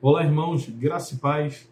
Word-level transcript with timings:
Olá, 0.00 0.22
irmãos, 0.22 0.68
graça 0.68 1.16
e 1.16 1.18
paz. 1.18 1.68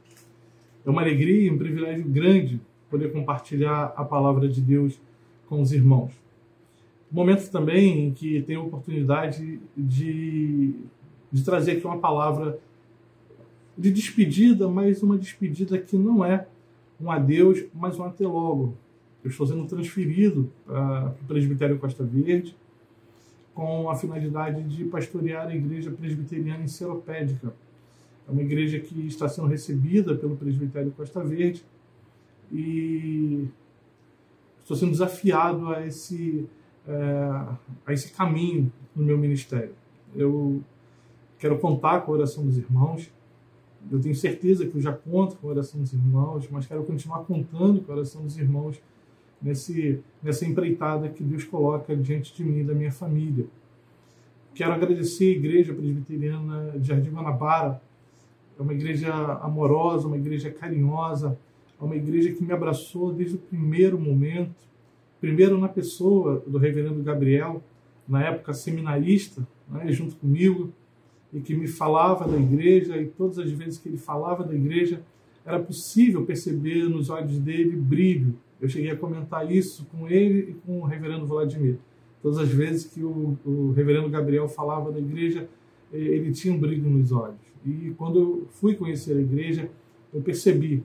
É 0.85 0.91
uma 0.91 1.01
alegria 1.01 1.47
e 1.47 1.49
um 1.49 1.57
privilégio 1.57 2.05
grande 2.09 2.61
poder 2.91 3.13
compartilhar 3.13 3.95
a 3.97 4.05
palavra 4.05 4.49
de 4.49 4.61
Deus 4.61 5.01
com 5.49 5.63
os 5.63 5.71
irmãos. 5.71 6.11
Momento 7.09 7.49
também 7.53 8.09
em 8.09 8.13
que 8.13 8.43
tenho 8.43 8.63
a 8.63 8.65
oportunidade 8.65 9.61
de, 9.77 10.75
de 11.31 11.45
trazer 11.45 11.77
aqui 11.77 11.87
uma 11.87 11.99
palavra 11.99 12.59
de 13.79 13.93
despedida, 13.93 14.67
mas 14.69 15.05
uma 15.05 15.17
despedida 15.17 15.79
que 15.79 15.97
não 15.97 16.25
é 16.25 16.49
um 17.01 17.09
adeus, 17.09 17.65
mas 17.73 17.97
um 17.97 18.03
até 18.03 18.27
logo. 18.27 18.75
Eu 19.23 19.31
estou 19.31 19.47
sendo 19.47 19.65
transferido 19.67 20.51
para 20.67 21.15
o 21.23 21.27
Presbitério 21.29 21.79
Costa 21.79 22.03
Verde 22.03 22.57
com 23.55 23.89
a 23.89 23.95
finalidade 23.95 24.65
de 24.65 24.85
pastorear 24.87 25.47
a 25.47 25.55
igreja 25.55 25.93
presbiteriana 25.93 26.65
em 26.65 26.69
Seropédica 26.69 27.55
é 28.29 28.33
uma 28.33 28.43
igreja 28.43 28.79
que 28.81 29.07
está 29.07 29.29
sendo 29.29 29.47
recebida 29.47 30.15
pelo 30.15 30.37
presbitério 30.37 30.91
Costa 30.93 31.23
Verde 31.23 31.65
e 32.51 33.49
estou 34.63 34.77
sendo 34.77 34.91
desafiado 34.91 35.69
a 35.69 35.87
esse, 35.87 36.47
é, 36.87 37.47
a 37.87 37.93
esse 37.93 38.13
caminho 38.13 38.73
no 38.95 39.05
meu 39.05 39.17
ministério. 39.17 39.75
Eu 40.15 40.61
quero 41.39 41.59
contar 41.59 42.01
com 42.01 42.13
a 42.13 42.15
oração 42.17 42.45
dos 42.45 42.57
irmãos. 42.57 43.13
Eu 43.91 44.01
tenho 44.01 44.15
certeza 44.15 44.67
que 44.67 44.77
eu 44.77 44.81
já 44.81 44.93
conto 44.93 45.37
com 45.37 45.47
a 45.47 45.51
oração 45.51 45.81
dos 45.81 45.93
irmãos, 45.93 46.49
mas 46.51 46.67
quero 46.67 46.83
continuar 46.83 47.21
contando 47.21 47.81
com 47.81 47.93
a 47.93 47.97
oração 47.97 48.23
dos 48.23 48.37
irmãos 48.37 48.81
nesse, 49.41 50.01
nessa 50.21 50.45
empreitada 50.45 51.09
que 51.09 51.23
Deus 51.23 51.45
coloca 51.45 51.95
diante 51.97 52.35
de 52.35 52.43
mim 52.43 52.61
e 52.61 52.65
da 52.65 52.75
minha 52.75 52.91
família. 52.91 53.47
Quero 54.53 54.73
agradecer 54.73 55.27
a 55.27 55.39
Igreja 55.39 55.75
Presbiteriana 55.75 56.75
de 56.77 56.89
Jardim 56.89 57.11
Guanabara 57.11 57.81
é 58.59 58.63
uma 58.63 58.73
igreja 58.73 59.13
amorosa, 59.43 60.07
uma 60.07 60.17
igreja 60.17 60.51
carinhosa, 60.51 61.39
é 61.81 61.85
uma 61.85 61.97
igreja 61.97 62.33
que 62.33 62.43
me 62.43 62.53
abraçou 62.53 63.13
desde 63.13 63.37
o 63.37 63.39
primeiro 63.39 63.99
momento, 63.99 64.67
primeiro 65.21 65.59
na 65.59 65.69
pessoa 65.69 66.43
do 66.47 66.59
reverendo 66.59 67.03
Gabriel, 67.03 67.63
na 68.09 68.23
época 68.23 68.55
seminarista, 68.55 69.47
né, 69.69 69.91
junto 69.93 70.17
comigo, 70.17 70.73
e 71.33 71.41
que 71.41 71.55
me 71.55 71.67
falava 71.67 72.27
da 72.27 72.37
igreja, 72.37 72.97
e 72.97 73.07
todas 73.07 73.39
as 73.39 73.51
vezes 73.51 73.79
que 73.79 73.89
ele 73.89 73.99
falava 73.99 74.45
da 74.45 74.55
igreja, 74.55 75.03
era 75.45 75.61
possível 75.61 76.25
perceber 76.25 76.89
nos 76.89 77.11
olhos 77.11 77.39
dele 77.39 77.77
brilho. 77.77 78.39
Eu 78.61 78.69
cheguei 78.69 78.91
a 78.91 78.97
comentar 78.97 79.51
isso 79.51 79.85
com 79.87 80.09
ele 80.09 80.51
e 80.51 80.55
com 80.55 80.81
o 80.81 80.85
reverendo 80.85 81.27
Vladimir. 81.27 81.79
Todas 82.23 82.39
as 82.39 82.49
vezes 82.49 82.85
que 82.87 83.05
o, 83.05 83.39
o 83.45 83.73
reverendo 83.73 84.09
Gabriel 84.09 84.49
falava 84.49 84.91
da 84.91 84.99
igreja, 84.99 85.49
ele 85.93 86.33
tinha 86.33 86.55
um 86.55 86.59
brilho 86.59 86.89
nos 86.89 87.13
olhos. 87.13 87.41
E 87.65 87.93
quando 87.97 88.19
eu 88.19 88.47
fui 88.51 88.75
conhecer 88.75 89.17
a 89.17 89.21
igreja, 89.21 89.71
eu 90.13 90.21
percebi 90.21 90.83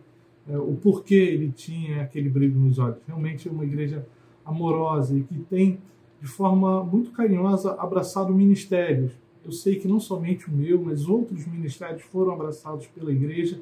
é, 0.47 0.57
o 0.57 0.73
porquê 0.75 1.16
ele 1.16 1.52
tinha 1.52 2.02
aquele 2.02 2.30
brilho 2.30 2.59
nos 2.59 2.80
olhos. 2.80 2.97
Realmente 3.05 3.47
é 3.47 3.52
uma 3.52 3.63
igreja 3.63 4.05
amorosa 4.45 5.17
e 5.17 5.23
que 5.23 5.39
tem, 5.39 5.79
de 6.19 6.27
forma 6.27 6.83
muito 6.83 7.11
carinhosa, 7.11 7.73
abraçado 7.73 8.33
ministérios. 8.33 9.11
Eu 9.44 9.52
sei 9.52 9.75
que 9.75 9.88
não 9.88 9.99
somente 9.99 10.49
o 10.49 10.52
meu, 10.52 10.81
mas 10.81 11.07
outros 11.07 11.45
ministérios 11.47 12.03
foram 12.03 12.33
abraçados 12.33 12.88
pela 12.88 13.11
igreja 13.11 13.59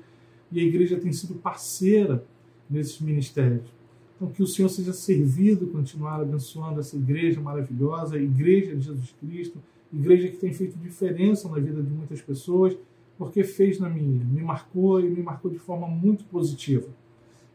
e 0.52 0.60
a 0.60 0.64
igreja 0.64 1.00
tem 1.00 1.12
sido 1.12 1.36
parceira 1.36 2.24
nesses 2.70 3.00
ministérios. 3.00 3.66
Então, 4.16 4.30
que 4.30 4.44
o 4.44 4.48
Senhor 4.48 4.68
seja 4.68 4.92
servido, 4.92 5.68
continuar 5.68 6.20
abençoando 6.20 6.82
essa 6.82 6.98
igreja 6.98 7.40
maravilhosa, 7.40 8.18
a 8.18 8.22
igreja 8.22 8.76
de 8.76 8.82
Jesus 8.82 9.16
Cristo, 9.20 9.60
igreja 9.94 10.28
que 10.30 10.38
tem 10.38 10.54
feito 10.54 10.78
diferença 10.78 11.50
na 11.50 11.60
vida 11.60 11.82
de 11.82 11.90
muitas 11.90 12.22
pessoas 12.22 12.78
porque 13.20 13.44
fez 13.44 13.78
na 13.80 13.90
minha, 13.90 14.24
me 14.24 14.42
marcou 14.42 15.02
e 15.02 15.10
me 15.10 15.22
marcou 15.22 15.52
de 15.52 15.60
forma 15.60 15.86
muito 15.86 16.24
positiva. 16.24 16.88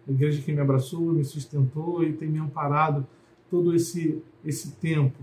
A 0.07 0.13
igreja 0.13 0.43
que 0.43 0.53
me 0.53 0.61
abraçou, 0.61 1.01
me 1.01 1.25
sustentou 1.25 2.05
e 2.05 2.13
tem 2.13 2.29
me 2.29 2.39
amparado 2.39 3.07
todo 3.51 3.75
esse, 3.75 4.23
esse 4.45 4.73
tempo. 4.73 5.17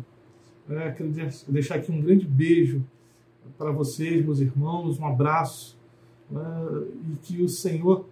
É, 0.68 0.90
quero 0.92 1.12
deixar 1.48 1.76
aqui 1.76 1.92
um 1.92 2.02
grande 2.02 2.26
beijo 2.26 2.84
para 3.56 3.72
vocês, 3.72 4.26
meus 4.26 4.40
irmãos, 4.40 4.98
um 4.98 5.06
abraço 5.06 5.78
é, 6.34 6.88
e 7.14 7.18
que 7.18 7.44
o 7.44 7.48
Senhor, 7.48 8.08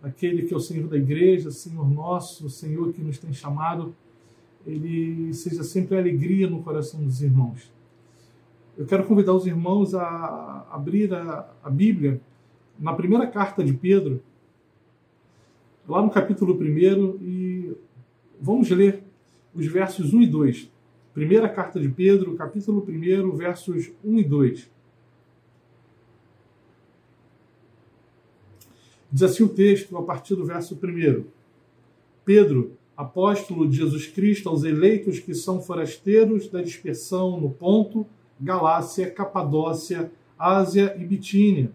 aquele 0.00 0.42
que 0.42 0.54
é 0.54 0.56
o 0.56 0.60
Senhor 0.60 0.86
da 0.86 0.96
igreja, 0.96 1.50
Senhor 1.50 1.90
nosso, 1.90 2.46
o 2.46 2.50
Senhor 2.50 2.92
que 2.92 3.02
nos 3.02 3.18
tem 3.18 3.32
chamado, 3.32 3.92
ele 4.64 5.34
seja 5.34 5.64
sempre 5.64 5.98
alegria 5.98 6.48
no 6.48 6.62
coração 6.62 7.02
dos 7.02 7.20
irmãos 7.20 7.72
eu 8.76 8.86
quero 8.86 9.04
convidar 9.04 9.34
os 9.34 9.46
irmãos 9.46 9.94
a 9.94 10.66
abrir 10.70 11.12
a, 11.12 11.48
a 11.62 11.70
Bíblia 11.70 12.20
na 12.78 12.94
primeira 12.94 13.26
carta 13.26 13.62
de 13.62 13.72
Pedro, 13.72 14.22
lá 15.86 16.00
no 16.00 16.10
capítulo 16.10 16.54
1, 16.54 17.18
e 17.20 17.76
vamos 18.40 18.70
ler 18.70 19.02
os 19.54 19.66
versos 19.66 20.14
1 20.14 20.22
e 20.22 20.26
2. 20.26 20.70
Primeira 21.12 21.48
carta 21.48 21.78
de 21.78 21.88
Pedro, 21.88 22.34
capítulo 22.34 22.84
1, 22.88 23.36
versos 23.36 23.90
1 24.02 24.18
e 24.18 24.24
2. 24.24 24.70
Diz 29.12 29.22
assim 29.22 29.42
o 29.42 29.48
texto, 29.48 29.94
a 29.98 30.02
partir 30.02 30.34
do 30.34 30.46
verso 30.46 30.74
1. 30.74 31.24
Pedro, 32.24 32.72
apóstolo 32.96 33.68
de 33.68 33.76
Jesus 33.76 34.06
Cristo, 34.06 34.48
aos 34.48 34.64
eleitos 34.64 35.18
que 35.18 35.34
são 35.34 35.60
forasteiros 35.60 36.48
da 36.48 36.62
dispersão 36.62 37.38
no 37.38 37.50
ponto, 37.50 38.06
Galácia, 38.42 39.10
Capadócia, 39.10 40.10
Ásia 40.38 40.96
e 40.98 41.04
Bitínia, 41.04 41.70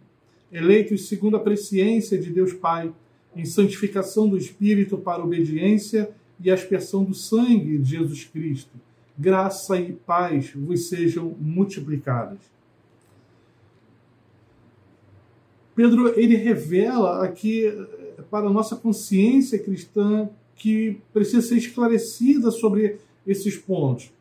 eleitos 0.51 1.07
segundo 1.07 1.37
a 1.37 1.39
presciência 1.39 2.17
de 2.17 2.29
Deus 2.29 2.53
Pai, 2.53 2.93
em 3.35 3.45
santificação 3.45 4.27
do 4.27 4.37
Espírito 4.37 4.97
para 4.97 5.23
obediência 5.23 6.09
e 6.39 6.51
aspersão 6.51 7.03
do 7.03 7.13
sangue 7.13 7.77
de 7.77 7.91
Jesus 7.91 8.25
Cristo. 8.25 8.71
Graça 9.17 9.79
e 9.79 9.93
paz 9.93 10.51
vos 10.53 10.89
sejam 10.89 11.35
multiplicadas. 11.39 12.39
Pedro 15.75 16.19
ele 16.19 16.35
revela 16.35 17.23
aqui 17.23 17.67
eh, 17.67 18.21
para 18.29 18.47
a 18.47 18.51
nossa 18.51 18.75
consciência 18.75 19.59
cristã 19.59 20.29
que 20.55 20.99
precisa 21.13 21.41
ser 21.41 21.57
esclarecida 21.57 22.51
sobre 22.51 22.97
esses 23.25 23.55
pontos. 23.55 24.11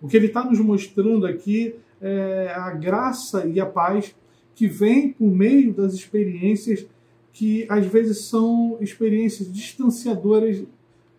O 0.00 0.08
que 0.08 0.16
ele 0.16 0.26
está 0.26 0.44
nos 0.44 0.58
mostrando 0.58 1.26
aqui 1.26 1.74
é, 2.02 2.52
a 2.54 2.70
graça 2.72 3.46
e 3.46 3.60
a 3.60 3.64
paz 3.64 4.14
que 4.54 4.66
vem 4.66 5.12
por 5.12 5.30
meio 5.30 5.72
das 5.72 5.94
experiências 5.94 6.84
que 7.32 7.64
às 7.70 7.86
vezes 7.86 8.24
são 8.26 8.76
experiências 8.80 9.50
distanciadoras 9.50 10.62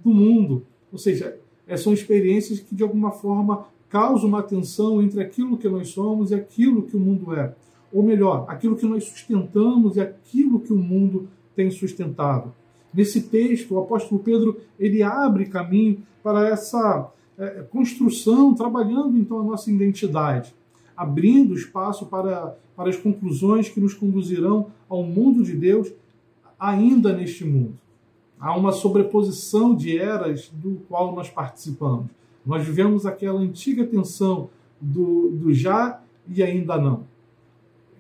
do 0.04 0.14
mundo, 0.14 0.64
ou 0.92 1.00
seja, 1.00 1.40
é, 1.66 1.76
são 1.78 1.94
experiências 1.94 2.60
que 2.60 2.76
de 2.76 2.84
alguma 2.84 3.12
forma 3.12 3.66
causam 3.90 4.28
uma 4.28 4.44
tensão 4.44 5.02
entre 5.02 5.22
aquilo 5.22 5.58
que 5.58 5.70
nós 5.70 5.90
somos 5.90 6.32
e 6.32 6.36
aquilo 6.36 6.84
que 6.84 6.96
o 6.96 7.00
mundo 7.00 7.34
é, 7.34 7.56
ou 7.92 8.04
melhor, 8.04 8.46
aquilo 8.48 8.76
que 8.76 8.86
nós 8.86 9.06
sustentamos 9.06 9.96
e 9.96 10.02
aquilo 10.02 10.60
que 10.60 10.74
o 10.74 10.78
mundo 10.78 11.30
tem 11.56 11.72
sustentado. 11.72 12.54
Nesse 12.94 13.24
texto, 13.24 13.74
o 13.74 13.80
apóstolo 13.80 14.22
Pedro 14.22 14.60
ele 14.80 15.02
abre 15.02 15.46
caminho 15.46 16.04
para 16.22 16.48
essa 16.48 17.12
é, 17.38 17.64
construção, 17.72 18.54
trabalhando 18.54 19.18
então 19.18 19.40
a 19.40 19.44
nossa 19.44 19.72
identidade 19.72 20.54
abrindo 20.96 21.54
espaço 21.54 22.06
para, 22.06 22.56
para 22.76 22.90
as 22.90 22.98
conclusões 22.98 23.70
que 23.70 23.80
nos 23.80 23.94
conduzirão 23.94 24.68
ao 24.88 25.04
mundo 25.04 25.44
de 25.44 25.54
Deus 25.54 25.92
ainda 26.59 27.14
neste 27.14 27.44
mundo. 27.44 27.74
Há 28.40 28.58
uma 28.58 28.72
sobreposição 28.72 29.76
de 29.76 29.98
eras 29.98 30.50
do 30.54 30.81
qual 30.88 31.16
nós 31.16 31.30
participamos. 31.30 32.08
Nós 32.46 32.66
vivemos 32.66 33.06
aquela 33.06 33.40
antiga 33.40 33.86
tensão 33.86 34.50
do, 34.80 35.30
do 35.31 35.54
já 35.54 36.02
e 36.28 36.44
ainda 36.44 36.78
não. 36.78 37.04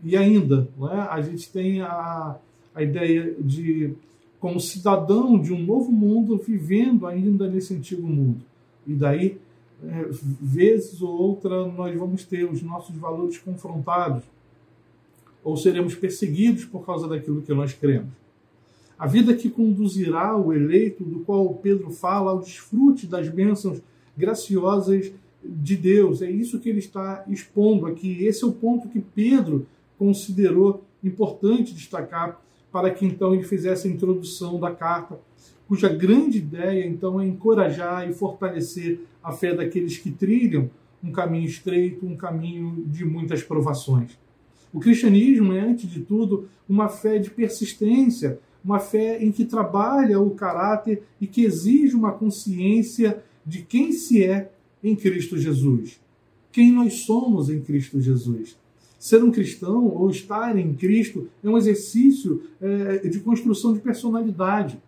E 0.03 0.17
ainda, 0.17 0.67
não 0.77 0.91
é? 0.91 0.99
a 0.99 1.21
gente 1.21 1.49
tem 1.49 1.81
a, 1.81 2.35
a 2.75 2.83
ideia 2.83 3.33
de, 3.39 3.93
como 4.39 4.59
cidadão 4.59 5.39
de 5.39 5.53
um 5.53 5.63
novo 5.63 5.91
mundo, 5.91 6.37
vivendo 6.37 7.07
ainda 7.07 7.49
nesse 7.49 7.73
antigo 7.73 8.05
mundo. 8.05 8.41
E 8.85 8.93
daí 8.93 9.37
é, 9.87 10.07
vezes 10.41 11.01
ou 11.01 11.09
outra 11.09 11.65
nós 11.67 11.97
vamos 11.97 12.23
ter 12.23 12.43
os 12.43 12.61
nossos 12.61 12.95
valores 12.95 13.37
confrontados 13.37 14.23
ou 15.43 15.57
seremos 15.57 15.93
perseguidos 15.95 16.65
por 16.65 16.85
causa 16.85 17.07
daquilo 17.07 17.41
que 17.41 17.53
nós 17.53 17.73
cremos. 17.73 18.09
A 18.97 19.07
vida 19.07 19.35
que 19.35 19.49
conduzirá 19.49 20.37
o 20.37 20.53
eleito, 20.53 21.03
do 21.03 21.19
qual 21.19 21.53
Pedro 21.55 21.89
fala, 21.91 22.31
ao 22.31 22.39
desfrute 22.39 23.05
das 23.05 23.27
bênçãos 23.27 23.81
graciosas 24.15 25.11
de 25.43 25.75
Deus. 25.75 26.21
É 26.21 26.31
isso 26.31 26.59
que 26.59 26.69
ele 26.69 26.79
está 26.79 27.25
expondo 27.27 27.85
aqui. 27.85 28.23
Esse 28.23 28.45
é 28.45 28.47
o 28.47 28.53
ponto 28.53 28.87
que 28.87 29.01
Pedro 29.01 29.65
considerou 29.97 30.83
importante 31.03 31.73
destacar 31.73 32.41
para 32.71 32.89
que 32.91 33.05
então 33.05 33.33
ele 33.33 33.43
fizesse 33.43 33.87
a 33.87 33.91
introdução 33.91 34.59
da 34.59 34.71
carta 34.71 35.19
cuja 35.67 35.89
grande 35.89 36.39
ideia 36.39 36.85
então 36.85 37.19
é 37.19 37.25
encorajar 37.25 38.09
e 38.09 38.13
fortalecer 38.13 39.01
a 39.23 39.31
fé 39.31 39.53
daqueles 39.53 39.97
que 39.97 40.11
trilham 40.11 40.69
um 41.03 41.11
caminho 41.11 41.45
estreito, 41.45 42.05
um 42.05 42.15
caminho 42.15 42.85
de 42.87 43.03
muitas 43.03 43.43
provações. 43.43 44.17
O 44.71 44.79
cristianismo 44.79 45.53
é, 45.53 45.59
antes 45.59 45.89
de 45.89 45.99
tudo, 46.01 46.47
uma 46.67 46.89
fé 46.89 47.19
de 47.19 47.29
persistência, 47.29 48.39
uma 48.63 48.79
fé 48.79 49.23
em 49.23 49.31
que 49.31 49.45
trabalha 49.45 50.19
o 50.19 50.31
caráter 50.31 51.03
e 51.19 51.27
que 51.27 51.43
exige 51.43 51.95
uma 51.95 52.13
consciência 52.13 53.21
de 53.45 53.61
quem 53.61 53.91
se 53.91 54.23
é 54.23 54.51
em 54.83 54.95
Cristo 54.95 55.37
Jesus. 55.37 55.99
Quem 56.51 56.71
nós 56.71 57.05
somos 57.05 57.49
em 57.49 57.61
Cristo 57.61 57.99
Jesus. 57.99 58.57
Ser 58.97 59.21
um 59.21 59.31
cristão 59.31 59.87
ou 59.87 60.09
estar 60.09 60.57
em 60.57 60.73
Cristo 60.73 61.27
é 61.43 61.49
um 61.49 61.57
exercício 61.57 62.43
é, 62.61 63.07
de 63.07 63.19
construção 63.19 63.73
de 63.73 63.79
personalidade, 63.79 64.81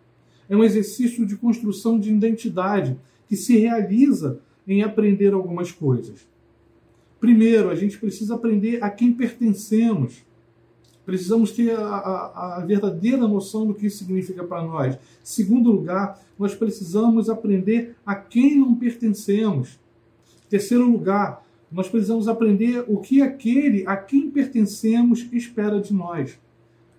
é 0.48 0.56
um 0.56 0.64
exercício 0.64 1.26
de 1.26 1.36
construção 1.36 1.98
de 1.98 2.10
identidade 2.10 2.96
que 3.28 3.36
se 3.36 3.56
realiza 3.56 4.40
em 4.66 4.82
aprender 4.82 5.32
algumas 5.32 5.70
coisas. 5.72 6.26
Primeiro, 7.20 7.70
a 7.70 7.74
gente 7.74 7.98
precisa 7.98 8.34
aprender 8.34 8.82
a 8.82 8.90
quem 8.90 9.12
pertencemos. 9.12 10.24
Precisamos 11.04 11.52
ter 11.52 11.70
a, 11.70 11.86
a, 11.86 12.56
a 12.56 12.64
verdadeira 12.64 13.26
noção 13.28 13.66
do 13.66 13.74
que 13.74 13.86
isso 13.86 13.98
significa 13.98 14.44
para 14.44 14.64
nós. 14.64 14.98
Segundo 15.22 15.70
lugar, 15.70 16.20
nós 16.38 16.54
precisamos 16.54 17.30
aprender 17.30 17.94
a 18.04 18.14
quem 18.14 18.56
não 18.56 18.74
pertencemos. 18.74 19.78
Terceiro 20.48 20.88
lugar, 20.88 21.44
nós 21.70 21.88
precisamos 21.88 22.28
aprender 22.28 22.84
o 22.86 22.98
que 22.98 23.22
aquele 23.22 23.86
a 23.86 23.96
quem 23.96 24.30
pertencemos 24.30 25.26
espera 25.32 25.80
de 25.80 25.92
nós. 25.92 26.38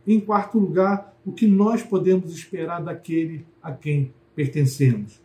Em 0.07 0.21
quarto 0.21 0.57
lugar, 0.57 1.13
o 1.25 1.33
que 1.33 1.45
nós 1.45 1.83
podemos 1.83 2.33
esperar 2.33 2.81
daquele 2.81 3.45
a 3.61 3.73
quem 3.73 4.13
pertencemos. 4.33 5.21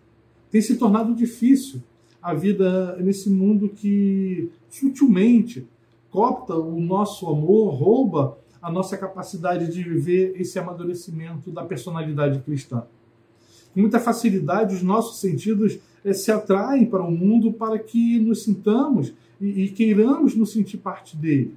Tem 0.50 0.60
se 0.60 0.76
tornado 0.76 1.14
difícil 1.14 1.80
a 2.20 2.34
vida 2.34 2.96
nesse 2.96 3.30
mundo 3.30 3.68
que 3.68 4.50
sutilmente 4.68 5.66
copta 6.10 6.56
o 6.56 6.80
nosso 6.80 7.28
amor, 7.28 7.74
rouba 7.74 8.38
a 8.60 8.70
nossa 8.70 8.96
capacidade 8.98 9.72
de 9.72 9.82
viver 9.82 10.34
esse 10.36 10.58
amadurecimento 10.58 11.50
da 11.50 11.64
personalidade 11.64 12.40
cristã. 12.40 12.84
Com 13.72 13.80
muita 13.80 13.98
facilidade, 13.98 14.74
os 14.74 14.82
nossos 14.82 15.20
sentidos 15.20 15.78
eh, 16.04 16.12
se 16.12 16.30
atraem 16.30 16.84
para 16.84 17.02
o 17.02 17.10
mundo 17.10 17.52
para 17.52 17.78
que 17.78 18.18
nos 18.18 18.42
sintamos 18.42 19.14
e, 19.40 19.64
e 19.64 19.68
queiramos 19.70 20.36
nos 20.36 20.52
sentir 20.52 20.76
parte 20.78 21.16
dele. 21.16 21.56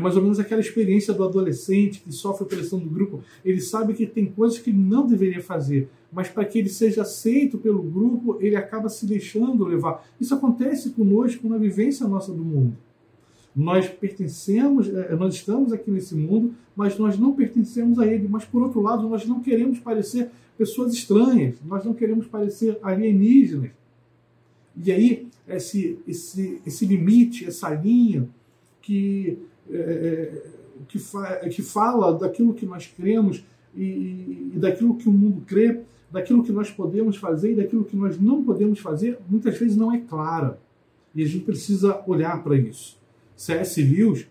É 0.00 0.02
mais 0.02 0.16
ou 0.16 0.22
menos 0.22 0.40
aquela 0.40 0.62
experiência 0.62 1.12
do 1.12 1.22
adolescente 1.22 2.00
que 2.00 2.10
sofre 2.10 2.46
pressão 2.46 2.78
do 2.78 2.88
grupo. 2.88 3.22
Ele 3.44 3.60
sabe 3.60 3.92
que 3.92 4.06
tem 4.06 4.24
coisas 4.24 4.58
que 4.58 4.72
não 4.72 5.06
deveria 5.06 5.42
fazer, 5.42 5.90
mas 6.10 6.26
para 6.26 6.46
que 6.46 6.58
ele 6.58 6.70
seja 6.70 7.02
aceito 7.02 7.58
pelo 7.58 7.82
grupo, 7.82 8.38
ele 8.40 8.56
acaba 8.56 8.88
se 8.88 9.04
deixando 9.04 9.62
levar. 9.62 10.02
Isso 10.18 10.34
acontece 10.34 10.90
conosco 10.90 11.46
na 11.46 11.58
vivência 11.58 12.08
nossa 12.08 12.32
do 12.32 12.42
mundo. 12.42 12.74
Nós 13.54 13.90
pertencemos, 13.90 14.88
é, 14.88 15.14
nós 15.14 15.34
estamos 15.34 15.70
aqui 15.70 15.90
nesse 15.90 16.14
mundo, 16.14 16.54
mas 16.74 16.96
nós 16.96 17.18
não 17.18 17.34
pertencemos 17.34 17.98
a 17.98 18.06
ele. 18.06 18.26
Mas, 18.26 18.46
por 18.46 18.62
outro 18.62 18.80
lado, 18.80 19.06
nós 19.06 19.26
não 19.26 19.40
queremos 19.40 19.80
parecer 19.80 20.30
pessoas 20.56 20.94
estranhas, 20.94 21.56
nós 21.66 21.84
não 21.84 21.92
queremos 21.92 22.26
parecer 22.26 22.78
alienígenas. 22.82 23.72
E 24.82 24.90
aí, 24.90 25.28
esse, 25.46 25.98
esse, 26.08 26.62
esse 26.64 26.86
limite, 26.86 27.44
essa 27.44 27.68
linha 27.68 28.26
que, 28.80 29.36
é, 29.68 29.76
é 29.76 30.42
que, 30.88 30.98
fa, 30.98 31.36
que 31.48 31.62
fala 31.62 32.12
daquilo 32.16 32.54
que 32.54 32.66
nós 32.66 32.86
cremos 32.86 33.44
e, 33.74 34.52
e 34.54 34.58
daquilo 34.58 34.96
que 34.96 35.08
o 35.08 35.12
mundo 35.12 35.42
crê, 35.46 35.80
daquilo 36.10 36.42
que 36.42 36.52
nós 36.52 36.70
podemos 36.70 37.16
fazer 37.16 37.52
e 37.52 37.56
daquilo 37.56 37.84
que 37.84 37.96
nós 37.96 38.20
não 38.20 38.42
podemos 38.42 38.78
fazer, 38.78 39.18
muitas 39.28 39.58
vezes 39.58 39.76
não 39.76 39.92
é 39.92 39.98
clara. 39.98 40.58
E 41.14 41.22
a 41.22 41.26
gente 41.26 41.44
precisa 41.44 42.02
olhar 42.06 42.42
para 42.42 42.56
isso. 42.56 42.98
C.S. 43.36 43.82
Lewis, 43.82 44.26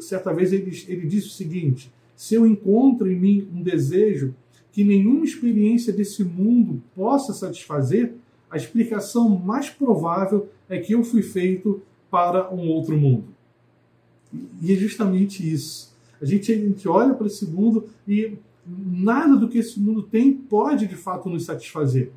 certa 0.00 0.32
vez 0.32 0.52
ele, 0.52 0.70
ele 0.88 1.06
disse 1.06 1.28
o 1.28 1.30
seguinte: 1.30 1.92
se 2.16 2.34
eu 2.34 2.46
encontro 2.46 3.10
em 3.10 3.16
mim 3.16 3.48
um 3.54 3.62
desejo 3.62 4.34
que 4.72 4.84
nenhuma 4.84 5.24
experiência 5.24 5.92
desse 5.92 6.22
mundo 6.22 6.82
possa 6.94 7.32
satisfazer, 7.32 8.14
a 8.50 8.56
explicação 8.56 9.28
mais 9.28 9.70
provável 9.70 10.48
é 10.68 10.78
que 10.78 10.92
eu 10.92 11.02
fui 11.04 11.22
feito 11.22 11.80
para 12.10 12.52
um 12.52 12.68
outro 12.68 12.96
mundo. 12.96 13.24
E 14.60 14.72
é 14.72 14.76
justamente 14.76 15.48
isso. 15.48 15.90
A 16.20 16.24
gente, 16.24 16.52
a 16.52 16.56
gente 16.56 16.88
olha 16.88 17.14
para 17.14 17.26
esse 17.26 17.46
mundo 17.46 17.88
e 18.06 18.36
nada 18.66 19.36
do 19.36 19.48
que 19.48 19.58
esse 19.58 19.80
mundo 19.80 20.02
tem 20.02 20.32
pode 20.32 20.86
de 20.86 20.96
fato 20.96 21.28
nos 21.28 21.44
satisfazer. 21.44 22.12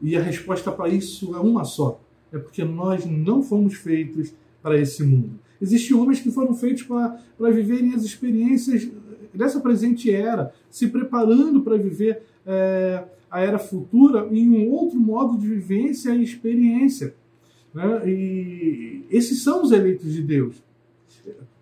E 0.00 0.16
a 0.16 0.22
resposta 0.22 0.70
para 0.70 0.88
isso 0.88 1.34
é 1.34 1.40
uma 1.40 1.64
só: 1.64 2.00
é 2.32 2.38
porque 2.38 2.64
nós 2.64 3.04
não 3.04 3.42
fomos 3.42 3.74
feitos 3.74 4.32
para 4.62 4.78
esse 4.78 5.02
mundo. 5.02 5.38
Existem 5.60 5.96
homens 5.96 6.20
que 6.20 6.30
foram 6.30 6.54
feitos 6.54 6.82
para, 6.82 7.18
viverem 7.50 7.94
as 7.94 8.02
experiências 8.02 8.88
dessa 9.32 9.60
presente 9.60 10.10
era, 10.10 10.52
se 10.70 10.88
preparando 10.88 11.62
para 11.62 11.76
viver 11.76 12.22
é, 12.46 13.04
a 13.30 13.40
era 13.40 13.58
futura 13.58 14.28
em 14.30 14.48
um 14.48 14.70
outro 14.70 14.98
modo 14.98 15.38
de 15.38 15.46
vivência 15.46 16.14
e 16.14 16.22
experiência. 16.22 17.14
Né? 17.74 18.08
E 18.08 19.04
esses 19.10 19.42
são 19.42 19.62
os 19.62 19.72
eleitos 19.72 20.12
de 20.12 20.22
Deus. 20.22 20.62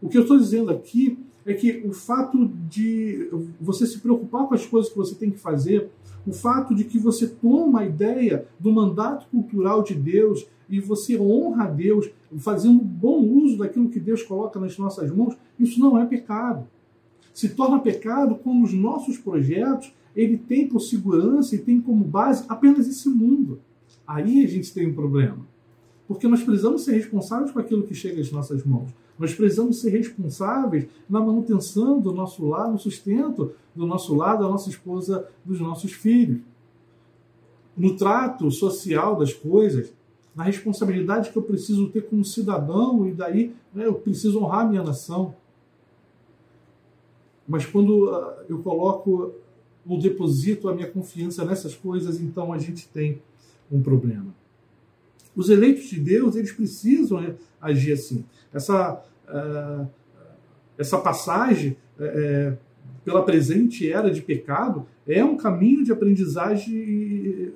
O 0.00 0.08
que 0.08 0.18
eu 0.18 0.22
estou 0.22 0.38
dizendo 0.38 0.70
aqui 0.70 1.18
é 1.46 1.54
que 1.54 1.82
o 1.84 1.92
fato 1.92 2.48
de 2.68 3.28
você 3.60 3.86
se 3.86 3.98
preocupar 3.98 4.46
com 4.46 4.54
as 4.54 4.66
coisas 4.66 4.90
que 4.90 4.96
você 4.96 5.14
tem 5.14 5.30
que 5.30 5.38
fazer, 5.38 5.88
o 6.26 6.32
fato 6.32 6.74
de 6.74 6.84
que 6.84 6.98
você 6.98 7.26
toma 7.26 7.80
a 7.80 7.86
ideia 7.86 8.46
do 8.60 8.70
mandato 8.70 9.26
cultural 9.28 9.82
de 9.82 9.94
Deus 9.94 10.46
e 10.68 10.80
você 10.80 11.18
honra 11.18 11.64
a 11.64 11.70
Deus, 11.70 12.10
fazendo 12.38 12.82
bom 12.82 13.20
uso 13.20 13.58
daquilo 13.58 13.88
que 13.88 13.98
Deus 13.98 14.22
coloca 14.22 14.60
nas 14.60 14.78
nossas 14.78 15.10
mãos, 15.10 15.36
isso 15.58 15.80
não 15.80 15.98
é 15.98 16.06
pecado. 16.06 16.66
Se 17.34 17.48
torna 17.48 17.78
pecado 17.78 18.36
quando 18.36 18.64
os 18.64 18.72
nossos 18.72 19.18
projetos 19.18 19.92
ele 20.14 20.36
tem 20.36 20.68
por 20.68 20.80
segurança 20.80 21.54
e 21.54 21.58
tem 21.58 21.80
como 21.80 22.04
base 22.04 22.44
apenas 22.48 22.86
esse 22.86 23.08
mundo. 23.08 23.60
Aí 24.06 24.44
a 24.44 24.48
gente 24.48 24.72
tem 24.72 24.88
um 24.88 24.94
problema. 24.94 25.51
Porque 26.06 26.28
nós 26.28 26.42
precisamos 26.42 26.84
ser 26.84 26.92
responsáveis 26.92 27.50
por 27.50 27.62
aquilo 27.62 27.84
que 27.84 27.94
chega 27.94 28.20
às 28.20 28.30
nossas 28.30 28.64
mãos. 28.64 28.90
Nós 29.18 29.34
precisamos 29.34 29.80
ser 29.80 29.90
responsáveis 29.90 30.86
na 31.08 31.20
manutenção 31.20 32.00
do 32.00 32.12
nosso 32.12 32.46
lar, 32.46 32.70
no 32.70 32.78
sustento 32.78 33.52
do 33.74 33.86
nosso 33.86 34.14
lar, 34.14 34.36
da 34.36 34.48
nossa 34.48 34.68
esposa, 34.68 35.28
dos 35.44 35.60
nossos 35.60 35.92
filhos. 35.92 36.40
No 37.76 37.96
trato 37.96 38.50
social 38.50 39.16
das 39.16 39.32
coisas, 39.32 39.92
na 40.34 40.44
responsabilidade 40.44 41.30
que 41.30 41.36
eu 41.36 41.42
preciso 41.42 41.88
ter 41.90 42.02
como 42.02 42.24
cidadão, 42.24 43.06
e 43.06 43.12
daí 43.12 43.54
né, 43.72 43.86
eu 43.86 43.94
preciso 43.94 44.40
honrar 44.40 44.60
a 44.60 44.68
minha 44.68 44.82
nação. 44.82 45.34
Mas 47.46 47.66
quando 47.66 48.10
uh, 48.10 48.44
eu 48.48 48.58
coloco 48.62 49.34
ou 49.86 49.98
deposito 49.98 50.68
a 50.68 50.74
minha 50.74 50.90
confiança 50.90 51.44
nessas 51.44 51.74
coisas, 51.74 52.20
então 52.20 52.52
a 52.52 52.58
gente 52.58 52.88
tem 52.88 53.20
um 53.70 53.82
problema. 53.82 54.34
Os 55.34 55.48
eleitos 55.48 55.84
de 55.84 55.98
Deus, 55.98 56.36
eles 56.36 56.52
precisam 56.52 57.20
né, 57.20 57.34
agir 57.60 57.92
assim. 57.92 58.24
Essa, 58.52 59.02
uh, 59.28 59.88
essa 60.76 60.98
passagem 60.98 61.76
uh, 61.98 62.56
pela 63.04 63.24
presente 63.24 63.90
era 63.90 64.10
de 64.10 64.22
pecado 64.22 64.86
é 65.06 65.24
um 65.24 65.36
caminho 65.36 65.84
de 65.84 65.90
aprendizagem 65.90 67.52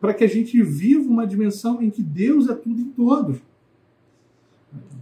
para 0.00 0.12
que 0.12 0.24
a 0.24 0.28
gente 0.28 0.60
viva 0.60 1.08
uma 1.08 1.24
dimensão 1.24 1.80
em 1.80 1.88
que 1.88 2.02
Deus 2.02 2.48
é 2.48 2.54
tudo 2.54 2.80
em 2.80 2.90
todos. 2.90 3.38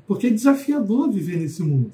Porque 0.07 0.27
é 0.27 0.31
desafiador 0.31 1.11
viver 1.11 1.39
nesse 1.39 1.63
mundo. 1.63 1.93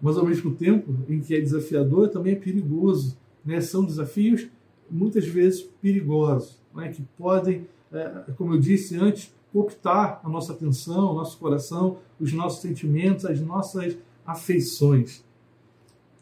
Mas 0.00 0.16
ao 0.16 0.24
mesmo 0.24 0.54
tempo 0.54 0.94
em 1.08 1.20
que 1.20 1.34
é 1.34 1.40
desafiador, 1.40 2.08
também 2.08 2.34
é 2.34 2.36
perigoso. 2.36 3.18
Né? 3.44 3.60
São 3.60 3.84
desafios 3.84 4.46
muitas 4.88 5.26
vezes 5.26 5.62
perigosos, 5.82 6.56
né? 6.72 6.92
que 6.92 7.02
podem, 7.18 7.56
é, 7.56 7.62
como 8.36 8.54
eu 8.54 8.60
disse 8.60 8.96
antes, 8.96 9.32
cooptar 9.52 10.20
a 10.24 10.28
nossa 10.28 10.52
atenção, 10.52 11.10
o 11.10 11.14
nosso 11.14 11.38
coração, 11.38 11.98
os 12.18 12.32
nossos 12.32 12.62
sentimentos, 12.62 13.24
as 13.24 13.40
nossas 13.40 13.96
afeições. 14.24 15.24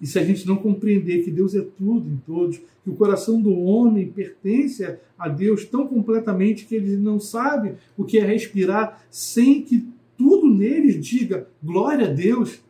E 0.00 0.06
se 0.06 0.18
a 0.18 0.24
gente 0.24 0.46
não 0.46 0.56
compreender 0.56 1.24
que 1.24 1.30
Deus 1.30 1.54
é 1.54 1.60
tudo 1.60 2.08
em 2.08 2.16
todos, 2.18 2.58
que 2.82 2.90
o 2.90 2.94
coração 2.94 3.40
do 3.40 3.52
homem 3.58 4.10
pertence 4.10 4.98
a 5.18 5.28
Deus 5.28 5.64
tão 5.64 5.86
completamente 5.86 6.64
que 6.64 6.74
ele 6.74 6.96
não 6.96 7.18
sabe 7.18 7.74
o 7.96 8.04
que 8.04 8.18
é 8.18 8.24
respirar 8.24 9.04
sem 9.10 9.62
que 9.62 9.88
tudo 10.16 10.48
nele 10.48 10.94
diga 10.94 11.48
glória 11.62 12.08
a 12.08 12.12
Deus, 12.12 12.60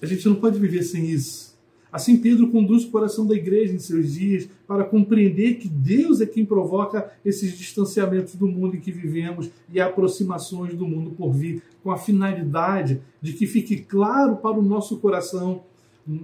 a 0.00 0.06
gente 0.06 0.26
não 0.28 0.36
pode 0.36 0.58
viver 0.58 0.82
sem 0.82 1.06
isso. 1.06 1.53
Assim, 1.94 2.16
Pedro 2.16 2.50
conduz 2.50 2.82
o 2.82 2.90
coração 2.90 3.24
da 3.24 3.36
igreja 3.36 3.72
em 3.72 3.78
seus 3.78 4.14
dias 4.14 4.48
para 4.66 4.82
compreender 4.82 5.58
que 5.58 5.68
Deus 5.68 6.20
é 6.20 6.26
quem 6.26 6.44
provoca 6.44 7.08
esses 7.24 7.56
distanciamentos 7.56 8.34
do 8.34 8.48
mundo 8.48 8.74
em 8.74 8.80
que 8.80 8.90
vivemos 8.90 9.48
e 9.72 9.80
aproximações 9.80 10.74
do 10.74 10.88
mundo 10.88 11.12
por 11.12 11.30
vir, 11.30 11.62
com 11.84 11.92
a 11.92 11.96
finalidade 11.96 13.00
de 13.22 13.32
que 13.32 13.46
fique 13.46 13.76
claro 13.76 14.34
para 14.38 14.58
o 14.58 14.62
nosso 14.62 14.96
coração 14.96 15.62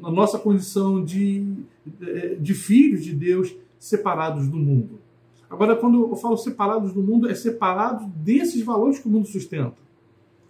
a 0.02 0.10
nossa 0.10 0.40
condição 0.40 1.04
de, 1.04 1.46
de 2.40 2.52
filhos 2.52 3.04
de 3.04 3.14
Deus 3.14 3.54
separados 3.78 4.48
do 4.48 4.56
mundo. 4.56 4.98
Agora, 5.48 5.76
quando 5.76 6.02
eu 6.02 6.16
falo 6.16 6.36
separados 6.36 6.92
do 6.92 7.00
mundo, 7.00 7.30
é 7.30 7.34
separados 7.36 8.08
desses 8.16 8.60
valores 8.64 8.98
que 8.98 9.06
o 9.06 9.10
mundo 9.10 9.28
sustenta. 9.28 9.76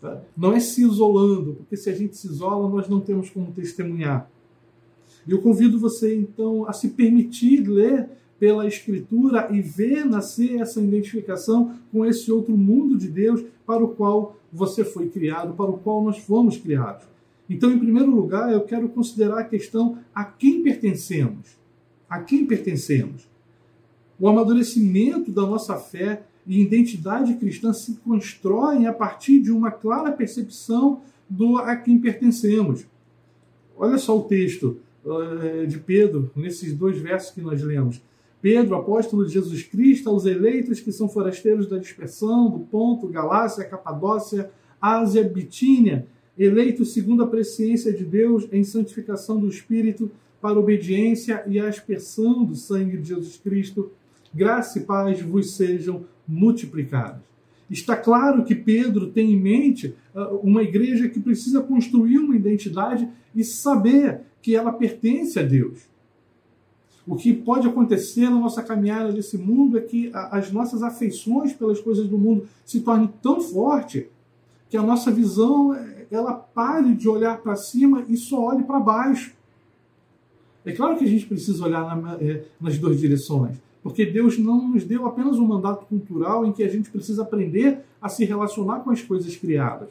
Tá? 0.01 0.23
Não 0.35 0.55
é 0.55 0.61
se 0.61 0.83
isolando, 0.83 1.57
porque 1.57 1.77
se 1.77 1.91
a 1.91 1.95
gente 1.95 2.17
se 2.17 2.27
isola, 2.27 2.71
nós 2.71 2.89
não 2.89 3.01
temos 3.01 3.29
como 3.29 3.53
testemunhar. 3.53 4.27
E 5.27 5.33
eu 5.33 5.41
convido 5.41 5.79
você, 5.79 6.15
então, 6.15 6.67
a 6.69 6.73
se 6.73 6.89
permitir 6.89 7.67
ler 7.69 8.09
pela 8.39 8.67
Escritura 8.67 9.49
e 9.53 9.61
ver 9.61 10.05
nascer 10.07 10.61
essa 10.61 10.81
identificação 10.81 11.75
com 11.93 12.07
esse 12.07 12.33
outro 12.33 12.57
mundo 12.57 12.97
de 12.97 13.07
Deus 13.07 13.45
para 13.67 13.85
o 13.85 13.89
qual 13.89 14.37
você 14.51 14.83
foi 14.83 15.09
criado, 15.09 15.55
para 15.55 15.71
o 15.71 15.79
qual 15.79 16.03
nós 16.03 16.19
fomos 16.19 16.57
criados. 16.57 17.05
Então, 17.49 17.71
em 17.71 17.79
primeiro 17.79 18.11
lugar, 18.11 18.53
eu 18.53 18.63
quero 18.63 18.89
considerar 18.89 19.41
a 19.41 19.45
questão 19.45 19.99
a 20.15 20.25
quem 20.25 20.63
pertencemos. 20.63 21.59
A 22.09 22.21
quem 22.21 22.47
pertencemos? 22.47 23.29
O 24.19 24.29
amadurecimento 24.29 25.31
da 25.31 25.43
nossa 25.43 25.77
fé 25.77 26.23
e 26.47 26.61
identidade 26.61 27.35
cristã 27.35 27.73
se 27.73 27.95
constroem 27.97 28.87
a 28.87 28.93
partir 28.93 29.41
de 29.41 29.53
uma 29.53 29.71
clara 29.71 30.13
percepção 30.13 31.03
do 31.29 31.59
a 31.59 31.77
quem 31.77 31.99
pertencemos. 31.99 32.87
Olha 33.77 33.99
só 33.99 34.19
o 34.19 34.25
texto 34.25 34.79
de 35.67 35.79
Pedro, 35.79 36.31
nesses 36.37 36.75
dois 36.75 36.99
versos 36.99 37.31
que 37.31 37.41
nós 37.41 37.63
lemos. 37.63 38.03
Pedro, 38.43 38.75
apóstolo 38.75 39.27
de 39.27 39.33
Jesus 39.33 39.63
Cristo, 39.63 40.09
aos 40.09 40.25
eleitos 40.25 40.81
que 40.81 40.93
são 40.93 41.09
forasteiros 41.09 41.67
da 41.67 41.79
dispersão, 41.79 42.51
do 42.51 42.61
Ponto, 42.61 43.07
Galácia, 43.07 43.65
Capadócia, 43.65 44.51
Ásia, 44.81 45.23
Bitínia, 45.23 46.07
eleitos 46.39 46.93
segundo 46.93 47.23
a 47.23 47.27
presciência 47.27 47.93
de 47.93 48.05
Deus 48.05 48.49
em 48.51 48.65
santificação 48.65 49.39
do 49.39 49.49
Espírito, 49.49 50.11
para 50.41 50.59
obediência 50.59 51.45
e 51.47 51.61
a 51.61 51.69
aspersão 51.69 52.45
do 52.45 52.55
sangue 52.55 52.97
de 52.97 53.09
Jesus 53.09 53.37
Cristo, 53.37 53.91
graça 54.35 54.79
e 54.79 54.83
paz 54.83 55.21
vos 55.21 55.55
sejam 55.55 56.05
multiplicadas. 56.27 57.21
Está 57.69 57.95
claro 57.95 58.43
que 58.43 58.55
Pedro 58.55 59.09
tem 59.09 59.33
em 59.33 59.41
mente 59.41 59.95
uh, 60.15 60.37
uma 60.43 60.63
igreja 60.63 61.09
que 61.09 61.21
precisa 61.21 61.61
construir 61.61 62.19
uma 62.19 62.35
identidade 62.35 63.07
e 63.35 63.45
saber 63.45 64.23
que 64.43 64.55
ela 64.55 64.73
pertence 64.73 65.39
a 65.39 65.43
Deus. 65.43 65.91
O 67.07 67.17
que 67.17 67.33
pode 67.33 67.67
acontecer 67.67 68.29
na 68.29 68.39
nossa 68.39 68.63
caminhada 68.63 69.13
desse 69.13 69.37
mundo 69.37 69.79
é 69.79 69.81
que 69.81 70.11
as 70.15 70.53
nossas 70.53 70.83
afeições 70.83 71.53
pelas 71.53 71.81
coisas 71.81 72.07
do 72.07 72.19
mundo 72.19 72.47
se 72.65 72.81
tornem 72.81 73.11
tão 73.23 73.41
forte 73.41 74.09
que 74.69 74.77
a 74.77 74.83
nossa 74.83 75.11
visão 75.11 75.75
ela 76.11 76.35
pare 76.35 76.95
de 76.95 77.09
olhar 77.09 77.39
para 77.39 77.57
cima 77.57 78.05
e 78.09 78.17
só 78.17 78.41
olhe 78.41 78.65
para 78.65 78.79
baixo. 78.79 79.35
É 80.65 80.73
claro 80.73 80.97
que 80.97 81.05
a 81.05 81.09
gente 81.09 81.27
precisa 81.27 81.65
olhar 81.65 81.97
na, 81.97 82.15
é, 82.15 82.45
nas 82.61 82.79
duas 82.79 83.01
direções, 83.01 83.57
porque 83.83 84.05
Deus 84.05 84.39
não 84.39 84.69
nos 84.69 84.85
deu 84.85 85.07
apenas 85.07 85.39
um 85.39 85.47
mandato 85.47 85.87
cultural 85.87 86.45
em 86.45 86.53
que 86.53 86.63
a 86.63 86.69
gente 86.69 86.91
precisa 86.91 87.23
aprender 87.23 87.81
a 88.01 88.09
se 88.09 88.25
relacionar 88.25 88.81
com 88.81 88.91
as 88.91 89.01
coisas 89.03 89.35
criadas, 89.37 89.89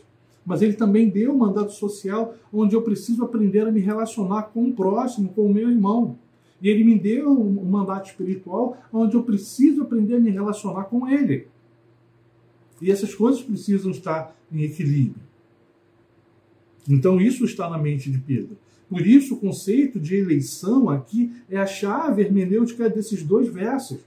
mas 0.50 0.63
Ele 0.63 0.74
também 0.74 1.08
deu 1.08 1.32
um 1.32 1.38
mandato 1.38 1.72
social 1.74 2.34
onde 2.51 2.75
eu 2.75 2.82
preciso 2.82 3.24
aprender 3.24 3.68
a 3.68 3.72
me 3.72 3.79
relacionar 3.79 4.50
com 4.51 4.68
o 4.68 4.74
próximo, 4.74 5.29
com 5.29 5.46
o 5.46 5.53
meu 5.53 5.70
irmão. 5.70 6.18
E 6.60 6.68
Ele 6.68 6.84
me 6.84 6.98
deu 6.98 7.29
um 7.29 7.63
mandato 7.65 8.10
espiritual 8.10 8.75
onde 8.91 9.15
eu 9.15 9.22
preciso 9.22 9.84
aprender 9.84 10.15
a 10.15 10.20
me 10.20 10.32
relacionar 10.32 10.86
com 10.86 11.08
Ele. 11.08 11.46
E 12.82 12.89
essas 12.89 13.13
coisas 13.13 13.44
precisam 13.44 13.91
estar 13.91 14.36
em 14.51 14.63
equilíbrio. 14.63 15.22
Então, 16.89 17.22
isso 17.22 17.46
está 17.46 17.70
na 17.70 17.77
mente 17.77 18.10
de 18.10 18.18
Pedro. 18.18 18.58
Por 18.89 19.06
isso, 19.06 19.36
o 19.36 19.39
conceito 19.39 20.00
de 20.00 20.15
eleição 20.15 20.89
aqui 20.89 21.32
é 21.48 21.58
a 21.60 21.68
chave 21.68 22.24
hermenêutica 22.24 22.89
desses 22.89 23.22
dois 23.22 23.48
versos. 23.53 24.00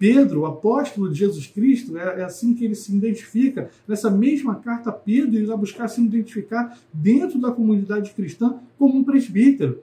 Pedro, 0.00 0.40
o 0.40 0.46
apóstolo 0.46 1.12
de 1.12 1.18
Jesus 1.18 1.46
Cristo, 1.46 1.98
é, 1.98 2.20
é, 2.20 2.24
assim 2.24 2.54
que 2.54 2.64
ele 2.64 2.74
se 2.74 2.90
identifica. 2.90 3.70
Nessa 3.86 4.10
mesma 4.10 4.54
carta, 4.54 4.90
Pedro 4.90 5.38
irá 5.38 5.54
buscar 5.54 5.88
se 5.88 6.00
identificar 6.00 6.78
dentro 6.90 7.38
da 7.38 7.52
comunidade 7.52 8.12
cristã 8.12 8.58
como 8.78 8.96
um 8.96 9.04
presbítero. 9.04 9.82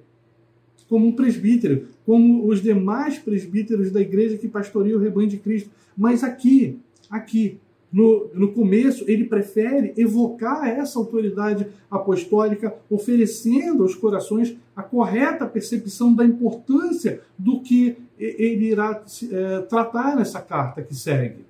Como 0.90 1.06
um 1.06 1.12
presbítero, 1.12 1.86
como 2.04 2.48
os 2.48 2.64
demais 2.64 3.20
presbíteros 3.20 3.92
da 3.92 4.02
igreja 4.02 4.38
que 4.38 4.48
pastoreiam 4.48 4.98
o 4.98 5.04
rebanho 5.04 5.30
de 5.30 5.38
Cristo. 5.38 5.70
Mas 5.96 6.24
aqui, 6.24 6.80
aqui, 7.12 7.60
no, 7.94 8.28
no 8.34 8.52
começo, 8.54 9.06
ele 9.08 9.26
prefere 9.26 9.94
evocar 9.96 10.68
essa 10.68 10.98
autoridade 10.98 11.68
apostólica, 11.92 12.74
oferecendo 12.90 13.84
aos 13.84 13.94
corações 13.94 14.58
a 14.76 14.82
correta 14.82 15.46
percepção 15.46 16.12
da 16.14 16.26
importância 16.26 17.22
do 17.38 17.60
que 17.62 17.98
ele 18.18 18.72
irá 18.72 19.04
é, 19.32 19.60
tratar 19.62 20.16
nessa 20.16 20.42
carta 20.42 20.82
que 20.82 20.96
segue. 20.96 21.46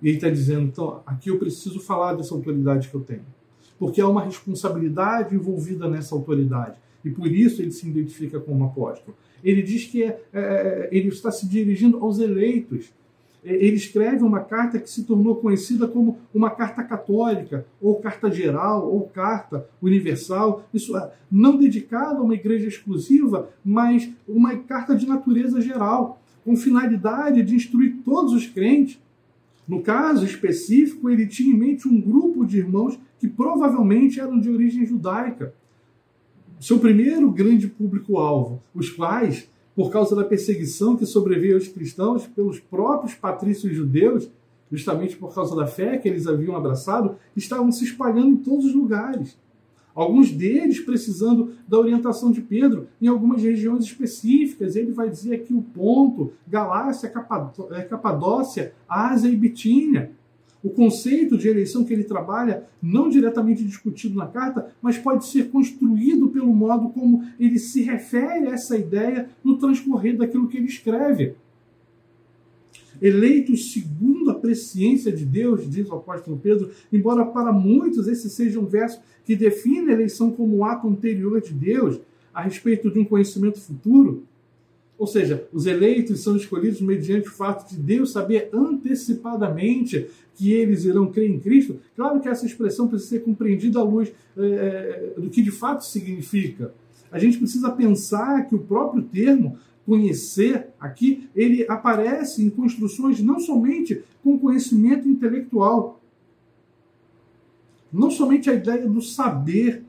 E 0.00 0.08
ele 0.08 0.16
está 0.16 0.30
dizendo, 0.30 0.62
então, 0.62 1.02
aqui 1.04 1.30
eu 1.30 1.38
preciso 1.38 1.80
falar 1.80 2.14
dessa 2.14 2.34
autoridade 2.34 2.88
que 2.88 2.94
eu 2.94 3.00
tenho. 3.00 3.24
Porque 3.78 4.00
há 4.00 4.08
uma 4.08 4.22
responsabilidade 4.24 5.34
envolvida 5.34 5.88
nessa 5.88 6.14
autoridade. 6.14 6.76
E 7.04 7.10
por 7.10 7.26
isso 7.26 7.62
ele 7.62 7.72
se 7.72 7.88
identifica 7.88 8.38
como 8.38 8.64
apóstolo. 8.64 9.16
Ele 9.42 9.62
diz 9.62 9.84
que 9.84 10.02
é, 10.02 10.20
é, 10.32 10.40
é 10.40 10.88
ele 10.92 11.08
está 11.08 11.30
se 11.30 11.48
dirigindo 11.48 11.98
aos 11.98 12.18
eleitos 12.18 12.90
ele 13.44 13.76
escreve 13.76 14.22
uma 14.22 14.40
carta 14.40 14.78
que 14.78 14.90
se 14.90 15.04
tornou 15.04 15.36
conhecida 15.36 15.86
como 15.86 16.18
uma 16.34 16.50
carta 16.50 16.82
católica, 16.82 17.66
ou 17.80 17.96
carta 18.00 18.30
geral, 18.30 18.92
ou 18.92 19.08
carta 19.08 19.66
universal, 19.80 20.64
isso 20.74 20.96
é, 20.96 21.12
não 21.30 21.56
dedicada 21.56 22.18
a 22.18 22.22
uma 22.22 22.34
igreja 22.34 22.66
exclusiva, 22.66 23.48
mas 23.64 24.10
uma 24.26 24.56
carta 24.56 24.94
de 24.94 25.06
natureza 25.06 25.60
geral, 25.60 26.20
com 26.44 26.56
finalidade 26.56 27.42
de 27.42 27.54
instruir 27.54 27.96
todos 28.04 28.32
os 28.32 28.46
crentes. 28.46 28.98
No 29.66 29.82
caso 29.82 30.24
específico, 30.24 31.10
ele 31.10 31.26
tinha 31.26 31.54
em 31.54 31.58
mente 31.58 31.86
um 31.86 32.00
grupo 32.00 32.44
de 32.44 32.58
irmãos 32.58 32.98
que 33.20 33.28
provavelmente 33.28 34.18
eram 34.18 34.38
de 34.38 34.48
origem 34.48 34.86
judaica. 34.86 35.52
Seu 36.58 36.78
primeiro 36.78 37.30
grande 37.30 37.68
público-alvo, 37.68 38.62
os 38.74 38.90
quais 38.90 39.48
por 39.78 39.92
causa 39.92 40.16
da 40.16 40.24
perseguição 40.24 40.96
que 40.96 41.06
sobreveio 41.06 41.54
aos 41.54 41.68
cristãos 41.68 42.26
pelos 42.26 42.58
próprios 42.58 43.14
patrícios 43.14 43.76
judeus, 43.76 44.28
justamente 44.68 45.16
por 45.16 45.32
causa 45.32 45.54
da 45.54 45.68
fé 45.68 45.96
que 45.96 46.08
eles 46.08 46.26
haviam 46.26 46.56
abraçado, 46.56 47.14
estavam 47.36 47.70
se 47.70 47.84
espalhando 47.84 48.30
em 48.30 48.36
todos 48.38 48.64
os 48.64 48.74
lugares. 48.74 49.38
Alguns 49.94 50.32
deles 50.32 50.80
precisando 50.80 51.52
da 51.68 51.78
orientação 51.78 52.32
de 52.32 52.40
Pedro 52.40 52.88
em 53.00 53.06
algumas 53.06 53.40
regiões 53.40 53.84
específicas. 53.84 54.74
Ele 54.74 54.90
vai 54.90 55.08
dizer 55.08 55.36
aqui 55.36 55.54
o 55.54 55.62
ponto, 55.62 56.32
Galácia, 56.44 57.08
Capadócia, 57.88 58.72
Ásia 58.88 59.28
e 59.28 59.36
Bitínia. 59.36 60.10
O 60.62 60.70
conceito 60.70 61.38
de 61.38 61.48
eleição 61.48 61.84
que 61.84 61.92
ele 61.92 62.02
trabalha, 62.02 62.64
não 62.82 63.08
diretamente 63.08 63.64
discutido 63.64 64.16
na 64.16 64.26
carta, 64.26 64.72
mas 64.82 64.98
pode 64.98 65.26
ser 65.26 65.50
construído 65.50 66.28
pelo 66.28 66.52
modo 66.52 66.88
como 66.88 67.24
ele 67.38 67.58
se 67.58 67.82
refere 67.82 68.48
a 68.48 68.52
essa 68.52 68.76
ideia 68.76 69.30
no 69.44 69.56
transcorrer 69.56 70.16
daquilo 70.16 70.48
que 70.48 70.56
ele 70.56 70.66
escreve. 70.66 71.34
Eleitos 73.00 73.72
segundo 73.72 74.30
a 74.30 74.34
presciência 74.34 75.12
de 75.12 75.24
Deus, 75.24 75.68
diz 75.70 75.88
o 75.88 75.94
apóstolo 75.94 76.36
Pedro, 76.36 76.70
embora 76.92 77.24
para 77.24 77.52
muitos 77.52 78.08
esse 78.08 78.28
seja 78.28 78.58
um 78.58 78.66
verso 78.66 79.00
que 79.24 79.36
define 79.36 79.90
a 79.90 79.94
eleição 79.94 80.32
como 80.32 80.56
um 80.56 80.64
ato 80.64 80.88
anterior 80.88 81.40
de 81.40 81.52
Deus 81.52 82.00
a 82.34 82.42
respeito 82.42 82.90
de 82.90 82.98
um 82.98 83.04
conhecimento 83.04 83.60
futuro, 83.60 84.24
ou 84.98 85.06
seja, 85.06 85.46
os 85.52 85.64
eleitos 85.64 86.20
são 86.20 86.36
escolhidos 86.36 86.80
mediante 86.80 87.28
o 87.28 87.32
fato 87.32 87.70
de 87.70 87.80
Deus 87.80 88.10
saber 88.10 88.50
antecipadamente 88.52 90.08
que 90.34 90.52
eles 90.52 90.84
irão 90.84 91.06
crer 91.10 91.30
em 91.30 91.38
Cristo. 91.38 91.78
Claro 91.94 92.20
que 92.20 92.28
essa 92.28 92.44
expressão 92.44 92.88
precisa 92.88 93.10
ser 93.10 93.20
compreendida 93.20 93.78
à 93.78 93.82
luz 93.82 94.12
é, 94.36 95.12
do 95.16 95.30
que 95.30 95.40
de 95.40 95.52
fato 95.52 95.84
significa. 95.84 96.74
A 97.12 97.18
gente 97.18 97.38
precisa 97.38 97.70
pensar 97.70 98.46
que 98.48 98.54
o 98.54 98.58
próprio 98.58 99.02
termo 99.02 99.58
conhecer 99.86 100.68
aqui, 100.78 101.28
ele 101.34 101.64
aparece 101.68 102.44
em 102.44 102.50
construções 102.50 103.22
não 103.22 103.40
somente 103.40 104.02
com 104.22 104.38
conhecimento 104.38 105.08
intelectual, 105.08 106.00
não 107.90 108.10
somente 108.10 108.50
a 108.50 108.52
ideia 108.52 108.86
do 108.86 109.00
saber 109.00 109.82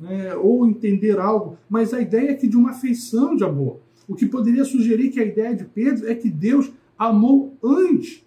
né, 0.00 0.34
ou 0.36 0.66
entender 0.66 1.18
algo, 1.18 1.58
mas 1.68 1.92
a 1.92 2.00
ideia 2.00 2.32
aqui 2.32 2.48
de 2.48 2.56
uma 2.56 2.70
afeição 2.70 3.36
de 3.36 3.44
amor. 3.44 3.80
O 4.08 4.14
que 4.14 4.26
poderia 4.26 4.64
sugerir 4.64 5.10
que 5.10 5.20
a 5.20 5.24
ideia 5.24 5.54
de 5.54 5.64
Pedro 5.64 6.08
é 6.08 6.14
que 6.14 6.30
Deus 6.30 6.70
amou 6.98 7.54
antes 7.62 8.24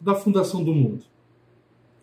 da 0.00 0.14
fundação 0.14 0.64
do 0.64 0.74
mundo. 0.74 1.04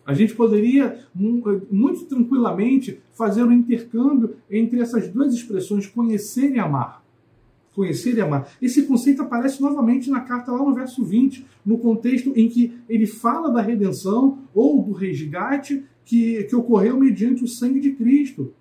A 0.05 0.13
gente 0.15 0.33
poderia 0.33 1.05
muito 1.13 2.05
tranquilamente 2.05 2.99
fazer 3.13 3.43
um 3.43 3.51
intercâmbio 3.51 4.37
entre 4.49 4.79
essas 4.79 5.07
duas 5.07 5.33
expressões, 5.33 5.85
conhecer 5.85 6.51
e 6.51 6.57
amar. 6.57 7.03
Conhecer 7.75 8.15
e 8.15 8.21
amar. 8.21 8.51
Esse 8.59 8.87
conceito 8.87 9.21
aparece 9.21 9.61
novamente 9.61 10.09
na 10.09 10.21
carta 10.21 10.51
lá 10.51 10.65
no 10.65 10.73
verso 10.73 11.05
20, 11.05 11.45
no 11.63 11.77
contexto 11.77 12.33
em 12.35 12.49
que 12.49 12.73
ele 12.89 13.05
fala 13.05 13.51
da 13.51 13.61
redenção 13.61 14.39
ou 14.51 14.81
do 14.81 14.93
resgate 14.93 15.83
que, 16.03 16.43
que 16.45 16.55
ocorreu 16.55 16.99
mediante 16.99 17.43
o 17.43 17.47
sangue 17.47 17.79
de 17.79 17.91
Cristo. 17.91 18.51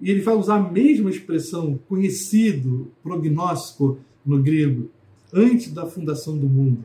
E 0.00 0.10
ele 0.10 0.20
vai 0.20 0.34
usar 0.34 0.56
a 0.56 0.70
mesma 0.70 1.10
expressão, 1.10 1.78
conhecido, 1.88 2.90
prognóstico, 3.02 3.98
no 4.24 4.42
grego, 4.42 4.90
antes 5.32 5.72
da 5.72 5.86
fundação 5.86 6.36
do 6.36 6.48
mundo. 6.48 6.84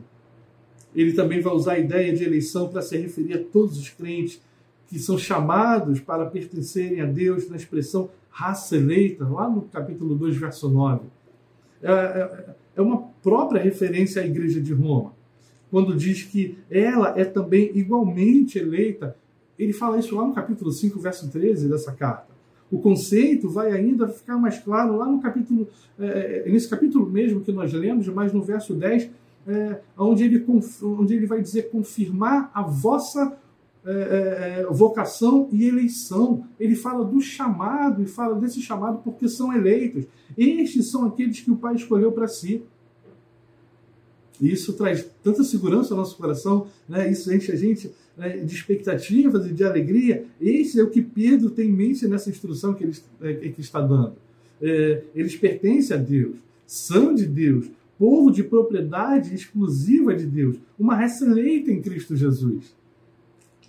Ele 0.94 1.12
também 1.12 1.40
vai 1.40 1.52
usar 1.52 1.72
a 1.72 1.78
ideia 1.78 2.12
de 2.14 2.22
eleição 2.22 2.68
para 2.68 2.82
se 2.82 2.96
referir 2.96 3.34
a 3.34 3.42
todos 3.42 3.78
os 3.78 3.88
crentes 3.88 4.40
que 4.88 4.98
são 4.98 5.16
chamados 5.16 6.00
para 6.00 6.26
pertencerem 6.26 7.00
a 7.00 7.06
Deus 7.06 7.48
na 7.48 7.56
expressão 7.56 8.10
raça 8.32 8.76
eleita, 8.76 9.28
lá 9.28 9.48
no 9.48 9.62
capítulo 9.62 10.14
2, 10.14 10.36
verso 10.36 10.68
9. 10.68 11.00
É, 11.82 11.92
é, 11.92 12.54
é 12.76 12.82
uma 12.82 13.02
própria 13.22 13.62
referência 13.62 14.22
à 14.22 14.26
igreja 14.26 14.60
de 14.60 14.72
Roma, 14.72 15.12
quando 15.70 15.94
diz 15.94 16.22
que 16.22 16.58
ela 16.70 17.18
é 17.18 17.24
também 17.24 17.70
igualmente 17.74 18.58
eleita. 18.58 19.16
Ele 19.58 19.72
fala 19.72 19.98
isso 19.98 20.16
lá 20.16 20.26
no 20.26 20.34
capítulo 20.34 20.72
5, 20.72 20.98
verso 20.98 21.30
13 21.30 21.68
dessa 21.68 21.92
carta. 21.92 22.31
O 22.72 22.78
conceito 22.78 23.50
vai 23.50 23.70
ainda 23.70 24.08
ficar 24.08 24.38
mais 24.38 24.58
claro 24.58 24.96
lá 24.96 25.06
no 25.06 25.20
capítulo, 25.20 25.68
é, 25.98 26.50
nesse 26.50 26.68
capítulo 26.68 27.08
mesmo 27.08 27.42
que 27.42 27.52
nós 27.52 27.70
lemos, 27.72 28.08
mas 28.08 28.32
no 28.32 28.42
verso 28.42 28.74
10, 28.74 29.10
é, 29.46 29.78
onde, 29.98 30.24
ele, 30.24 30.44
onde 30.82 31.14
ele 31.14 31.26
vai 31.26 31.42
dizer 31.42 31.70
confirmar 31.70 32.50
a 32.54 32.62
vossa 32.62 33.36
é, 33.84 33.90
é, 33.90 34.60
é, 34.60 34.66
vocação 34.70 35.48
e 35.52 35.66
eleição. 35.66 36.44
Ele 36.58 36.76
fala 36.76 37.04
do 37.04 37.20
chamado 37.20 38.02
e 38.02 38.06
fala 38.06 38.36
desse 38.36 38.62
chamado 38.62 39.00
porque 39.02 39.28
são 39.28 39.52
eleitos. 39.52 40.06
Estes 40.38 40.90
são 40.90 41.04
aqueles 41.04 41.40
que 41.40 41.50
o 41.50 41.56
Pai 41.56 41.74
escolheu 41.74 42.12
para 42.12 42.28
si. 42.28 42.62
E 44.42 44.52
isso 44.52 44.74
traz 44.74 45.06
tanta 45.22 45.42
segurança 45.44 45.94
ao 45.94 45.98
nosso 45.98 46.16
coração, 46.16 46.66
né? 46.88 47.10
isso 47.10 47.32
enche 47.32 47.52
a 47.52 47.56
gente 47.56 47.90
né, 48.16 48.38
de 48.38 48.54
expectativas 48.54 49.46
e 49.46 49.52
de 49.52 49.64
alegria. 49.64 50.26
Esse 50.40 50.78
é 50.78 50.82
o 50.82 50.90
que 50.90 51.00
Pedro 51.00 51.48
tem 51.48 51.68
em 51.68 51.72
mente 51.72 52.06
nessa 52.06 52.28
instrução 52.28 52.74
que 52.74 52.84
ele, 52.84 52.96
é, 53.22 53.34
que 53.48 53.60
está 53.60 53.80
dando. 53.80 54.16
É, 54.60 55.04
eles 55.14 55.36
pertencem 55.36 55.96
a 55.96 56.00
Deus, 56.00 56.36
são 56.66 57.14
de 57.14 57.24
Deus, 57.26 57.70
povo 57.98 58.30
de 58.30 58.42
propriedade 58.42 59.34
exclusiva 59.34 60.14
de 60.14 60.26
Deus, 60.26 60.56
uma 60.78 60.96
raça 60.96 61.24
eleita 61.24 61.70
em 61.70 61.80
Cristo 61.80 62.16
Jesus 62.16 62.74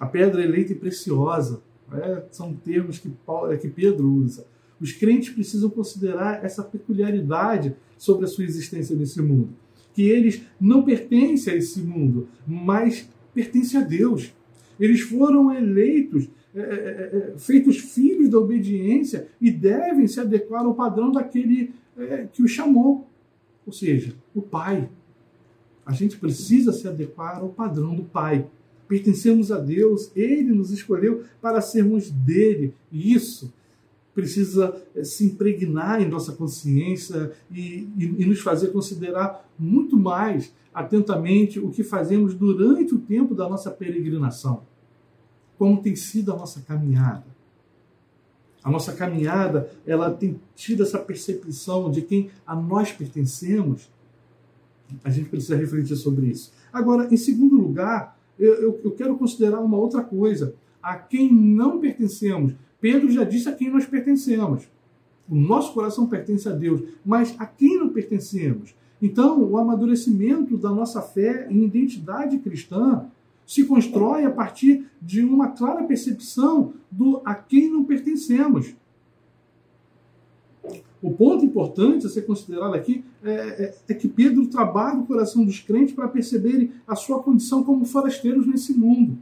a 0.03 0.05
pedra 0.05 0.43
eleita 0.43 0.73
e 0.73 0.75
preciosa. 0.75 1.61
É, 1.91 2.23
são 2.31 2.53
termos 2.53 2.99
que, 2.99 3.09
Paulo, 3.25 3.53
é, 3.53 3.57
que 3.57 3.69
Pedro 3.69 4.09
usa. 4.09 4.45
Os 4.81 4.91
crentes 4.91 5.33
precisam 5.33 5.69
considerar 5.69 6.43
essa 6.43 6.61
peculiaridade 6.61 7.75
sobre 7.97 8.25
a 8.25 8.27
sua 8.27 8.43
existência 8.43 8.95
nesse 8.95 9.21
mundo. 9.21 9.49
Que 9.93 10.03
eles 10.03 10.41
não 10.59 10.83
pertencem 10.83 11.53
a 11.53 11.55
esse 11.55 11.81
mundo, 11.81 12.27
mas 12.47 13.09
pertencem 13.33 13.79
a 13.79 13.83
Deus. 13.83 14.33
Eles 14.79 15.01
foram 15.01 15.53
eleitos, 15.53 16.27
é, 16.55 16.59
é, 16.59 16.63
é, 16.63 17.33
é 17.33 17.37
feitos 17.37 17.77
filhos 17.77 18.29
da 18.29 18.39
obediência 18.39 19.27
e 19.39 19.51
devem 19.51 20.07
se 20.07 20.19
adequar 20.19 20.65
ao 20.65 20.73
padrão 20.73 21.11
daquele 21.11 21.71
é, 21.97 22.27
que 22.31 22.43
os 22.43 22.51
chamou, 22.51 23.07
ou 23.65 23.73
seja, 23.73 24.15
o 24.33 24.41
Pai. 24.41 24.89
A 25.85 25.91
gente 25.91 26.17
precisa 26.17 26.71
se 26.71 26.87
adequar 26.87 27.39
ao 27.39 27.49
padrão 27.49 27.95
do 27.95 28.03
Pai 28.03 28.47
pertencemos 28.93 29.51
a 29.51 29.57
Deus, 29.57 30.11
Ele 30.15 30.51
nos 30.53 30.71
escolheu 30.71 31.23
para 31.41 31.61
sermos 31.61 32.11
dele. 32.11 32.75
E 32.91 33.13
isso 33.13 33.51
precisa 34.13 34.81
eh, 34.95 35.03
se 35.03 35.25
impregnar 35.25 36.01
em 36.01 36.07
nossa 36.07 36.33
consciência 36.33 37.31
e, 37.51 37.89
e, 37.97 38.15
e, 38.19 38.25
nos 38.25 38.39
fazer 38.39 38.67
considerar 38.67 39.49
muito 39.57 39.97
mais 39.97 40.53
atentamente 40.73 41.59
o 41.59 41.69
que 41.69 41.83
fazemos 41.83 42.33
durante 42.33 42.93
o 42.93 42.99
tempo 42.99 43.33
da 43.33 43.47
nossa 43.47 43.71
peregrinação. 43.71 44.63
Como 45.57 45.81
tem 45.81 45.95
sido 45.95 46.31
a 46.31 46.37
nossa 46.37 46.61
caminhada. 46.61 47.25
A 48.63 48.71
nossa 48.71 48.93
caminhada, 48.93 49.69
ela 49.85 50.09
tem 50.09 50.39
tido 50.55 50.83
essa 50.83 50.97
percepção 50.97 51.91
de 51.91 52.01
quem 52.01 52.29
a 52.45 52.55
nós 52.55 52.91
pertencemos. 52.91 53.91
A 55.03 55.09
gente 55.09 55.29
precisa 55.29 55.55
refletir 55.55 55.95
sobre 55.97 56.27
isso. 56.27 56.53
Agora, 56.71 57.13
em 57.13 57.17
segundo 57.17 57.57
lugar, 57.57 58.17
eu, 58.39 58.53
eu, 58.55 58.81
eu 58.85 58.91
quero 58.91 59.17
considerar 59.17 59.59
uma 59.59 59.77
outra 59.77 60.01
coisa. 60.01 60.55
A 60.81 60.95
quem 60.95 61.31
não 61.31 61.79
pertencemos. 61.79 62.53
Pedro 62.83 63.09
já 63.09 63.23
disse 63.23 63.47
a 63.47 63.53
quem 63.53 63.71
nós 63.71 63.85
pertencemos. 63.85 64.67
O 65.29 65.35
nosso 65.35 65.73
coração 65.73 66.05
pertence 66.05 66.49
a 66.49 66.51
Deus, 66.51 66.81
mas 67.05 67.33
a 67.39 67.45
quem 67.45 67.79
não 67.79 67.87
pertencemos? 67.87 68.75
Então, 69.01 69.41
o 69.41 69.57
amadurecimento 69.57 70.57
da 70.57 70.69
nossa 70.69 71.01
fé 71.01 71.47
e 71.49 71.63
identidade 71.63 72.37
cristã 72.39 73.05
se 73.47 73.63
constrói 73.63 74.25
a 74.25 74.31
partir 74.31 74.85
de 75.01 75.23
uma 75.23 75.51
clara 75.51 75.85
percepção 75.85 76.73
do 76.91 77.21
a 77.23 77.33
quem 77.33 77.71
não 77.71 77.85
pertencemos. 77.85 78.75
O 81.01 81.11
ponto 81.11 81.45
importante 81.45 82.05
a 82.05 82.09
ser 82.09 82.23
considerado 82.23 82.73
aqui 82.73 83.01
é, 83.23 83.31
é, 83.31 83.75
é, 83.87 83.93
que 83.93 84.09
Pedro 84.09 84.45
trabalha 84.47 84.99
o 84.99 85.05
coração 85.05 85.45
dos 85.45 85.57
crentes 85.57 85.95
para 85.95 86.09
perceberem 86.09 86.73
a 86.85 86.97
sua 86.97 87.23
condição 87.23 87.63
como 87.63 87.85
forasteiros 87.85 88.45
nesse 88.45 88.73
mundo. 88.73 89.17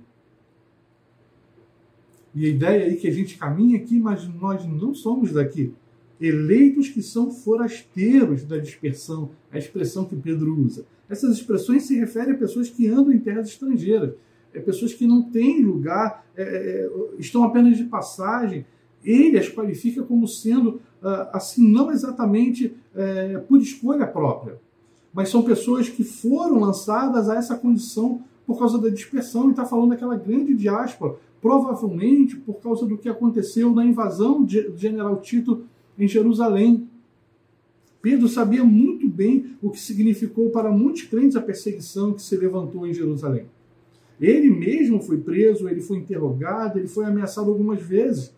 E 2.34 2.46
a 2.46 2.50
ideia 2.50 2.86
aí 2.86 2.96
que 2.96 3.08
a 3.08 3.12
gente 3.12 3.38
caminha 3.38 3.78
aqui, 3.78 4.00
mas 4.00 4.28
nós 4.28 4.66
não 4.66 4.94
somos 4.94 5.32
daqui. 5.32 5.74
Eleitos 6.20 6.90
que 6.90 7.02
são 7.02 7.32
forasteiros 7.32 8.44
da 8.44 8.58
dispersão, 8.58 9.32
a 9.52 9.58
expressão 9.58 10.06
que 10.06 10.16
Pedro 10.16 10.58
usa. 10.58 10.86
Essas 11.10 11.36
expressões 11.36 11.84
se 11.84 11.96
referem 11.96 12.34
a 12.34 12.38
pessoas 12.38 12.70
que 12.70 12.88
andam 12.88 13.12
em 13.12 13.20
terras 13.20 13.48
estrangeiras, 13.48 14.14
é 14.54 14.60
pessoas 14.60 14.94
que 14.94 15.08
não 15.08 15.24
têm 15.24 15.62
lugar, 15.62 16.26
é, 16.36 16.44
é, 16.44 16.90
estão 17.18 17.44
apenas 17.44 17.78
de 17.78 17.86
passagem. 17.86 18.66
Ele 19.04 19.38
as 19.38 19.50
qualifica 19.50 20.04
como 20.04 20.28
sendo 20.28 20.80
ah, 21.02 21.32
assim, 21.34 21.68
não 21.68 21.92
exatamente 21.92 22.76
é, 22.96 23.40
por 23.40 23.60
escolha 23.60 24.06
própria, 24.06 24.60
mas 25.12 25.30
são 25.30 25.42
pessoas 25.42 25.90
que 25.90 26.04
foram 26.04 26.60
lançadas 26.60 27.28
a 27.28 27.36
essa 27.36 27.56
condição 27.56 28.22
por 28.46 28.60
causa 28.60 28.78
da 28.78 28.90
dispersão, 28.90 29.48
e 29.48 29.52
está 29.52 29.66
falando 29.66 29.90
daquela 29.90 30.16
grande 30.16 30.54
diáspora, 30.54 31.16
provavelmente 31.42 32.36
por 32.38 32.62
causa 32.62 32.86
do 32.86 32.98
que 32.98 33.10
aconteceu 33.10 33.74
na 33.74 33.84
invasão 33.84 34.44
do 34.44 34.78
general 34.78 35.20
Tito 35.20 35.64
em 35.98 36.08
Jerusalém. 36.08 36.88
Pedro 38.02 38.28
sabia 38.28 38.64
muito 38.64 39.08
bem 39.08 39.58
o 39.62 39.70
que 39.70 39.80
significou 39.80 40.50
para 40.50 40.72
muitos 40.72 41.04
crentes 41.04 41.36
a 41.36 41.42
perseguição 41.42 42.14
que 42.14 42.22
se 42.22 42.36
levantou 42.36 42.88
em 42.88 42.94
Jerusalém. 42.94 43.46
Ele 44.20 44.50
mesmo 44.52 45.02
foi 45.02 45.18
preso, 45.18 45.68
ele 45.68 45.82
foi 45.82 45.98
interrogado, 45.98 46.78
ele 46.78 46.88
foi 46.88 47.06
ameaçado 47.06 47.50
algumas 47.50 47.82
vezes. 47.82 48.34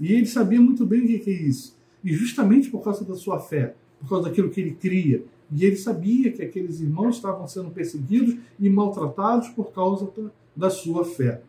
E 0.00 0.12
ele 0.12 0.26
sabia 0.26 0.60
muito 0.60 0.84
bem 0.84 1.04
o 1.04 1.06
que 1.06 1.30
é 1.30 1.32
isso. 1.32 1.76
E 2.02 2.12
justamente 2.12 2.68
por 2.68 2.82
causa 2.82 3.04
da 3.04 3.14
sua 3.14 3.38
fé, 3.38 3.76
por 4.00 4.08
causa 4.08 4.28
daquilo 4.28 4.50
que 4.50 4.60
ele 4.60 4.72
cria. 4.72 5.22
E 5.54 5.64
ele 5.64 5.76
sabia 5.76 6.32
que 6.32 6.42
aqueles 6.42 6.80
irmãos 6.80 7.16
estavam 7.16 7.46
sendo 7.46 7.70
perseguidos 7.70 8.36
e 8.58 8.68
maltratados 8.68 9.50
por 9.50 9.72
causa 9.72 10.10
da 10.56 10.70
sua 10.70 11.04
fé. 11.04 11.42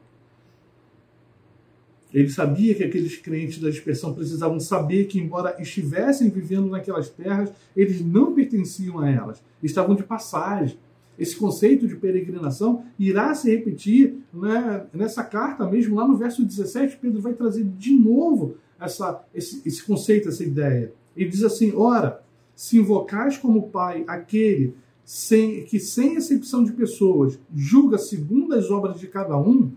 Ele 2.13 2.29
sabia 2.29 2.75
que 2.75 2.83
aqueles 2.83 3.17
crentes 3.17 3.59
da 3.59 3.69
dispersão 3.69 4.13
precisavam 4.13 4.59
saber 4.59 5.05
que, 5.05 5.19
embora 5.19 5.55
estivessem 5.59 6.29
vivendo 6.29 6.69
naquelas 6.69 7.09
terras, 7.09 7.51
eles 7.75 8.05
não 8.05 8.33
pertenciam 8.33 8.99
a 8.99 9.09
elas, 9.09 9.41
estavam 9.63 9.95
de 9.95 10.03
passagem. 10.03 10.77
Esse 11.17 11.35
conceito 11.35 11.87
de 11.87 11.95
peregrinação 11.95 12.83
irá 12.99 13.33
se 13.33 13.49
repetir 13.49 14.17
né, 14.31 14.85
nessa 14.93 15.23
carta 15.23 15.67
mesmo, 15.67 15.95
lá 15.95 16.07
no 16.07 16.15
verso 16.15 16.43
17, 16.43 16.97
Pedro 16.97 17.21
vai 17.21 17.33
trazer 17.33 17.63
de 17.63 17.93
novo 17.93 18.57
essa, 18.79 19.23
esse, 19.33 19.61
esse 19.65 19.83
conceito, 19.83 20.29
essa 20.29 20.43
ideia. 20.43 20.93
Ele 21.15 21.29
diz 21.29 21.43
assim: 21.43 21.73
Ora, 21.75 22.23
se 22.55 22.77
invocais 22.77 23.37
como 23.37 23.69
Pai 23.69 24.03
aquele 24.07 24.75
sem, 25.03 25.63
que, 25.65 25.79
sem 25.79 26.15
exceção 26.15 26.63
de 26.63 26.71
pessoas, 26.71 27.39
julga 27.55 27.97
segundo 27.97 28.53
as 28.53 28.69
obras 28.71 28.99
de 28.99 29.07
cada 29.07 29.37
um, 29.37 29.71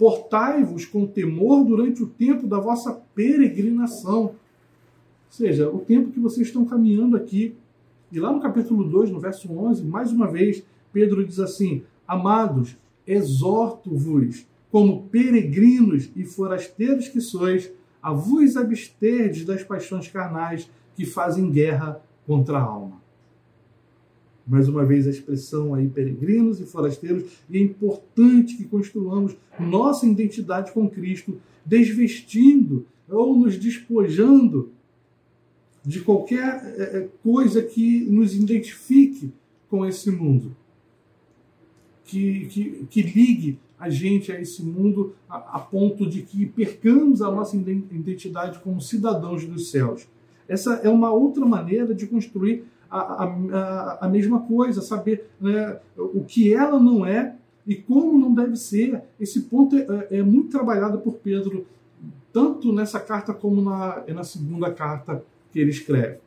portai-vos 0.00 0.86
com 0.86 1.06
temor 1.06 1.62
durante 1.62 2.02
o 2.02 2.06
tempo 2.06 2.46
da 2.46 2.58
vossa 2.58 3.02
peregrinação. 3.14 4.22
Ou 4.22 4.34
seja, 5.28 5.68
o 5.68 5.80
tempo 5.80 6.10
que 6.10 6.18
vocês 6.18 6.46
estão 6.46 6.64
caminhando 6.64 7.18
aqui 7.18 7.54
e 8.10 8.18
lá 8.18 8.32
no 8.32 8.40
capítulo 8.40 8.82
2, 8.82 9.10
no 9.10 9.20
verso 9.20 9.52
11, 9.52 9.84
mais 9.84 10.10
uma 10.10 10.26
vez, 10.26 10.64
Pedro 10.90 11.22
diz 11.22 11.38
assim: 11.38 11.82
Amados, 12.08 12.78
exorto-vos, 13.06 14.46
como 14.70 15.02
peregrinos 15.02 16.10
e 16.16 16.24
forasteiros 16.24 17.06
que 17.06 17.20
sois, 17.20 17.70
a 18.02 18.10
vos 18.10 18.56
absterdes 18.56 19.44
das 19.44 19.62
paixões 19.62 20.08
carnais 20.08 20.70
que 20.96 21.04
fazem 21.04 21.50
guerra 21.50 22.00
contra 22.26 22.56
a 22.56 22.62
alma. 22.62 23.02
Mais 24.46 24.68
uma 24.68 24.84
vez 24.84 25.06
a 25.06 25.10
expressão 25.10 25.74
aí, 25.74 25.88
peregrinos 25.88 26.60
e 26.60 26.66
forasteiros, 26.66 27.24
e 27.48 27.58
é 27.58 27.60
importante 27.60 28.56
que 28.56 28.64
construamos 28.64 29.36
nossa 29.58 30.06
identidade 30.06 30.72
com 30.72 30.88
Cristo, 30.88 31.40
desvestindo 31.64 32.86
ou 33.08 33.38
nos 33.38 33.56
despojando 33.56 34.70
de 35.84 36.00
qualquer 36.00 36.74
é, 36.76 36.82
é, 36.98 37.08
coisa 37.22 37.62
que 37.62 38.00
nos 38.04 38.34
identifique 38.34 39.32
com 39.68 39.86
esse 39.86 40.10
mundo, 40.10 40.54
que, 42.04 42.46
que, 42.46 42.86
que 42.90 43.02
ligue 43.02 43.58
a 43.78 43.88
gente 43.88 44.30
a 44.30 44.38
esse 44.38 44.62
mundo 44.62 45.14
a, 45.28 45.36
a, 45.56 45.58
ponto 45.58 46.06
de 46.06 46.22
que 46.22 46.44
percamos 46.44 47.22
a 47.22 47.30
nossa 47.30 47.56
identidade 47.56 48.58
como 48.58 48.80
cidadãos 48.80 49.46
dos 49.46 49.70
céus. 49.70 50.06
Essa 50.46 50.74
é 50.82 50.88
uma 50.88 51.12
outra 51.12 51.46
maneira 51.46 51.94
de 51.94 52.06
construir 52.06 52.64
a, 52.90 53.24
a, 53.24 53.98
a 54.06 54.08
mesma 54.08 54.40
coisa, 54.40 54.82
saber 54.82 55.26
né, 55.40 55.78
o 55.96 56.24
que 56.24 56.52
ela 56.52 56.80
não 56.80 57.06
é 57.06 57.36
E 57.66 57.76
como 57.76 58.18
não 58.18 58.34
deve 58.34 58.56
ser, 58.56 59.02
esse 59.20 59.42
ponto 59.42 59.76
é, 59.76 60.18
é 60.18 60.22
muito 60.22 60.50
trabalhado 60.50 60.98
por 60.98 61.14
Pedro, 61.14 61.66
tanto 62.32 62.72
nessa 62.72 62.98
carta 62.98 63.32
como 63.32 63.62
na, 63.62 64.04
na 64.08 64.24
segunda 64.24 64.72
carta 64.72 65.22
que 65.52 65.60
ele 65.60 65.70
escreve. 65.70 66.18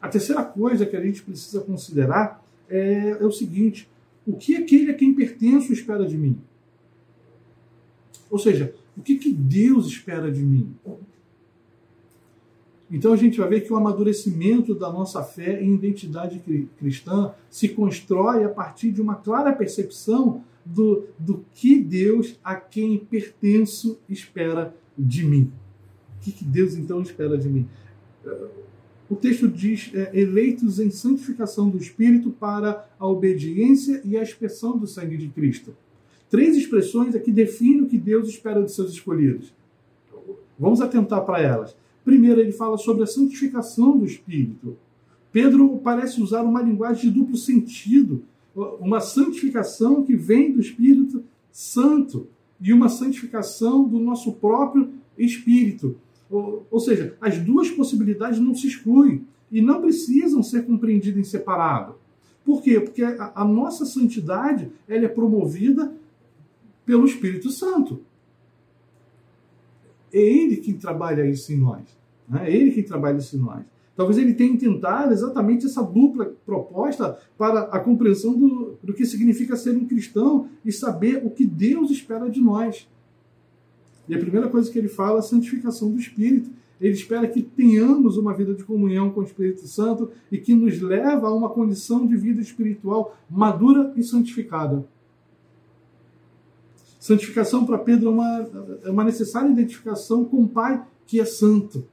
A 0.00 0.08
terceira 0.08 0.42
coisa 0.42 0.86
que 0.86 0.96
a 0.96 1.00
gente 1.00 1.22
precisa 1.22 1.60
considerar 1.60 2.42
é, 2.68 3.10
é 3.20 3.24
o 3.24 3.30
seguinte: 3.30 3.88
o 4.26 4.36
que 4.36 4.56
aquele 4.56 4.90
a 4.90 4.94
quem 4.94 5.14
pertenço 5.14 5.72
espera 5.72 6.06
de 6.06 6.16
mim? 6.16 6.38
Ou 8.30 8.38
seja, 8.38 8.74
o 8.96 9.02
que, 9.02 9.16
que 9.16 9.32
Deus 9.32 9.86
espera 9.86 10.30
de 10.30 10.42
mim? 10.42 10.74
Então 12.90 13.12
a 13.12 13.16
gente 13.16 13.38
vai 13.38 13.48
ver 13.48 13.60
que 13.60 13.72
o 13.72 13.76
amadurecimento 13.76 14.74
da 14.74 14.92
nossa 14.92 15.22
fé 15.22 15.62
e 15.62 15.68
identidade 15.68 16.42
cristã 16.76 17.32
se 17.48 17.68
constrói 17.68 18.44
a 18.44 18.48
partir 18.48 18.90
de 18.90 19.00
uma 19.00 19.14
clara 19.14 19.52
percepção 19.52 20.42
do, 20.64 21.04
do 21.18 21.44
que 21.54 21.78
Deus, 21.78 22.38
a 22.42 22.56
quem 22.56 22.98
pertenço, 22.98 23.98
espera 24.08 24.74
de 24.98 25.24
mim. 25.24 25.52
O 26.16 26.22
que, 26.22 26.32
que 26.32 26.44
Deus 26.44 26.74
então 26.74 27.00
espera 27.00 27.38
de 27.38 27.48
mim? 27.48 27.68
O 29.08 29.16
texto 29.16 29.48
diz: 29.48 29.90
é, 29.94 30.10
eleitos 30.18 30.78
em 30.78 30.90
santificação 30.90 31.70
do 31.70 31.78
Espírito 31.78 32.30
para 32.30 32.88
a 32.98 33.06
obediência 33.06 34.00
e 34.04 34.16
a 34.16 34.22
expressão 34.22 34.76
do 34.76 34.86
sangue 34.86 35.16
de 35.16 35.28
Cristo. 35.28 35.74
Três 36.28 36.56
expressões 36.56 37.14
aqui 37.14 37.32
definem 37.32 37.82
o 37.82 37.86
que 37.86 37.98
Deus 37.98 38.28
espera 38.28 38.62
de 38.62 38.70
seus 38.70 38.92
escolhidos. 38.92 39.52
Vamos 40.58 40.80
atentar 40.80 41.24
para 41.24 41.40
elas. 41.40 41.74
Primeiro, 42.04 42.40
ele 42.40 42.52
fala 42.52 42.76
sobre 42.78 43.02
a 43.02 43.06
santificação 43.06 43.98
do 43.98 44.04
Espírito. 44.04 44.76
Pedro 45.32 45.78
parece 45.82 46.20
usar 46.20 46.42
uma 46.42 46.62
linguagem 46.62 47.10
de 47.10 47.18
duplo 47.18 47.36
sentido, 47.36 48.22
uma 48.80 49.00
santificação 49.00 50.02
que 50.02 50.16
vem 50.16 50.52
do 50.52 50.60
Espírito 50.60 51.22
Santo 51.52 52.26
e 52.60 52.72
uma 52.72 52.88
santificação 52.88 53.84
do 53.88 53.98
nosso 53.98 54.32
próprio 54.32 54.90
Espírito. 55.16 55.96
Ou, 56.30 56.80
seja, 56.80 57.16
as 57.20 57.38
duas 57.38 57.70
possibilidades 57.70 58.38
não 58.38 58.54
se 58.54 58.66
excluem 58.66 59.24
e 59.50 59.60
não 59.60 59.80
precisam 59.80 60.42
ser 60.42 60.64
compreendidas 60.64 61.20
em 61.20 61.24
separado. 61.24 61.96
Por 62.44 62.62
quê? 62.62 62.80
Porque 62.80 63.02
a, 63.02 63.32
a 63.34 63.44
nossa 63.44 63.84
santidade 63.84 64.70
ela 64.88 65.04
é 65.04 65.08
promovida 65.08 65.92
pelo 66.86 67.04
Espírito 67.04 67.50
Santo. 67.50 68.00
É 70.12 70.20
Ele 70.20 70.56
quem 70.56 70.74
trabalha 70.74 71.26
isso 71.26 71.52
em 71.52 71.56
nós. 71.56 71.82
Né? 72.28 72.50
É 72.50 72.56
Ele 72.56 72.72
quem 72.72 72.82
trabalha 72.82 73.18
isso 73.18 73.36
em 73.36 73.40
nós. 73.40 73.64
Talvez 74.00 74.16
ele 74.16 74.32
tenha 74.32 74.56
tentado 74.56 75.12
exatamente 75.12 75.66
essa 75.66 75.82
dupla 75.82 76.32
proposta 76.46 77.18
para 77.36 77.64
a 77.64 77.78
compreensão 77.78 78.32
do, 78.32 78.78
do 78.82 78.94
que 78.94 79.04
significa 79.04 79.56
ser 79.56 79.76
um 79.76 79.84
cristão 79.84 80.48
e 80.64 80.72
saber 80.72 81.20
o 81.22 81.28
que 81.28 81.44
Deus 81.44 81.90
espera 81.90 82.30
de 82.30 82.40
nós. 82.40 82.88
E 84.08 84.14
a 84.14 84.18
primeira 84.18 84.48
coisa 84.48 84.70
que 84.70 84.78
ele 84.78 84.88
fala 84.88 85.16
é 85.16 85.18
a 85.18 85.22
santificação 85.22 85.90
do 85.90 85.98
Espírito. 85.98 86.50
Ele 86.80 86.94
espera 86.94 87.28
que 87.28 87.42
tenhamos 87.42 88.16
uma 88.16 88.32
vida 88.32 88.54
de 88.54 88.64
comunhão 88.64 89.10
com 89.10 89.20
o 89.20 89.24
Espírito 89.24 89.68
Santo 89.68 90.10
e 90.32 90.38
que 90.38 90.54
nos 90.54 90.80
leva 90.80 91.28
a 91.28 91.34
uma 91.34 91.50
condição 91.50 92.06
de 92.06 92.16
vida 92.16 92.40
espiritual 92.40 93.14
madura 93.28 93.92
e 93.96 94.02
santificada. 94.02 94.82
Santificação 97.00 97.64
para 97.64 97.78
Pedro 97.78 98.08
é 98.08 98.12
uma, 98.12 98.50
é 98.84 98.90
uma 98.90 99.04
necessária 99.04 99.50
identificação 99.50 100.22
com 100.22 100.42
o 100.42 100.48
Pai 100.48 100.86
que 101.06 101.18
é 101.18 101.24
santo, 101.24 101.88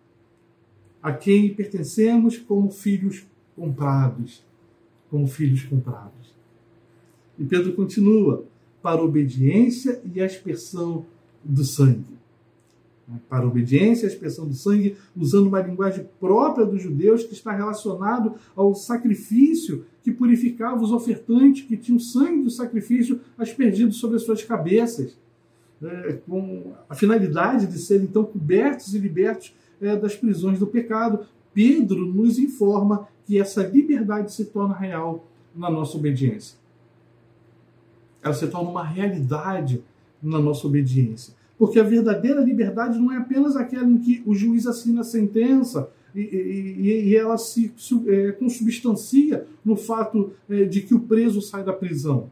a 1.01 1.13
quem 1.13 1.53
pertencemos 1.53 2.37
como 2.37 2.69
filhos 2.69 3.25
comprados. 3.55 4.43
Como 5.09 5.25
filhos 5.25 5.63
comprados. 5.63 6.35
E 7.39 7.45
Pedro 7.45 7.71
continua, 7.73 8.45
para 8.81 9.01
obediência 9.01 10.01
e 10.13 10.19
a 10.19 10.25
expressão 10.25 11.05
do 11.41 11.63
sangue. 11.63 12.16
Para 13.29 13.45
a 13.45 13.47
obediência 13.47 14.05
a 14.07 14.11
expressão 14.11 14.45
do 14.45 14.53
sangue, 14.53 14.97
usando 15.15 15.47
uma 15.47 15.61
linguagem 15.61 16.05
própria 16.19 16.65
dos 16.65 16.81
judeus 16.81 17.23
que 17.23 17.33
está 17.33 17.53
relacionado 17.53 18.35
ao 18.53 18.75
sacrifício 18.75 19.85
que 20.03 20.11
purificava 20.11 20.81
os 20.81 20.91
ofertantes 20.91 21.65
que 21.65 21.77
tinham 21.77 21.99
sangue 21.99 22.43
do 22.43 22.49
sacrifício 22.49 23.21
aspergido 23.37 23.93
sobre 23.93 24.17
as 24.17 24.23
suas 24.23 24.43
cabeças, 24.43 25.17
é, 25.81 26.19
com 26.27 26.73
a 26.89 26.95
finalidade 26.95 27.67
de 27.67 27.77
serem 27.77 28.05
então 28.07 28.25
cobertos 28.25 28.93
e 28.93 28.99
libertos 28.99 29.53
é, 29.81 29.95
das 29.95 30.15
prisões 30.15 30.59
do 30.59 30.67
pecado. 30.67 31.25
Pedro 31.53 32.05
nos 32.05 32.37
informa 32.37 33.07
que 33.25 33.39
essa 33.39 33.63
liberdade 33.63 34.33
se 34.33 34.45
torna 34.45 34.75
real 34.75 35.25
na 35.55 35.69
nossa 35.69 35.97
obediência. 35.97 36.57
Ela 38.21 38.33
se 38.33 38.47
torna 38.47 38.69
uma 38.69 38.83
realidade 38.83 39.83
na 40.21 40.39
nossa 40.39 40.67
obediência. 40.67 41.33
Porque 41.57 41.79
a 41.79 41.83
verdadeira 41.83 42.41
liberdade 42.41 42.99
não 42.99 43.11
é 43.11 43.17
apenas 43.17 43.55
aquela 43.55 43.87
em 43.87 43.97
que 43.97 44.21
o 44.25 44.35
juiz 44.35 44.67
assina 44.67 45.01
a 45.01 45.03
sentença 45.03 45.89
e, 46.13 46.21
e, 46.21 47.09
e 47.09 47.15
ela 47.15 47.37
se, 47.37 47.73
se 47.77 48.09
é, 48.09 48.31
consubstancia 48.31 49.45
no 49.63 49.75
fato 49.75 50.31
é, 50.49 50.65
de 50.65 50.81
que 50.81 50.93
o 50.93 50.99
preso 50.99 51.41
sai 51.41 51.63
da 51.63 51.73
prisão. 51.73 52.29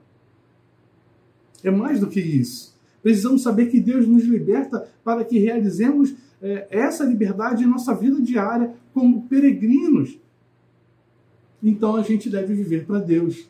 É 1.64 1.72
mais 1.72 2.00
do 2.00 2.08
que 2.08 2.20
isso. 2.20 2.76
Precisamos 3.02 3.44
saber 3.44 3.68
que 3.68 3.80
Deus 3.80 4.08
nos 4.08 4.24
liberta 4.24 4.88
para 5.04 5.24
que 5.24 5.38
realizemos 5.40 6.16
é, 6.42 6.68
essa 6.70 7.04
liberdade 7.04 7.64
em 7.64 7.68
nossa 7.68 7.94
vida 7.94 8.22
diária 8.22 8.74
como 8.94 9.24
peregrinos. 9.24 10.18
Então 11.62 11.96
a 11.96 12.02
gente 12.02 12.30
deve 12.30 12.54
viver 12.54 12.86
para 12.86 13.00
Deus. 13.00 13.50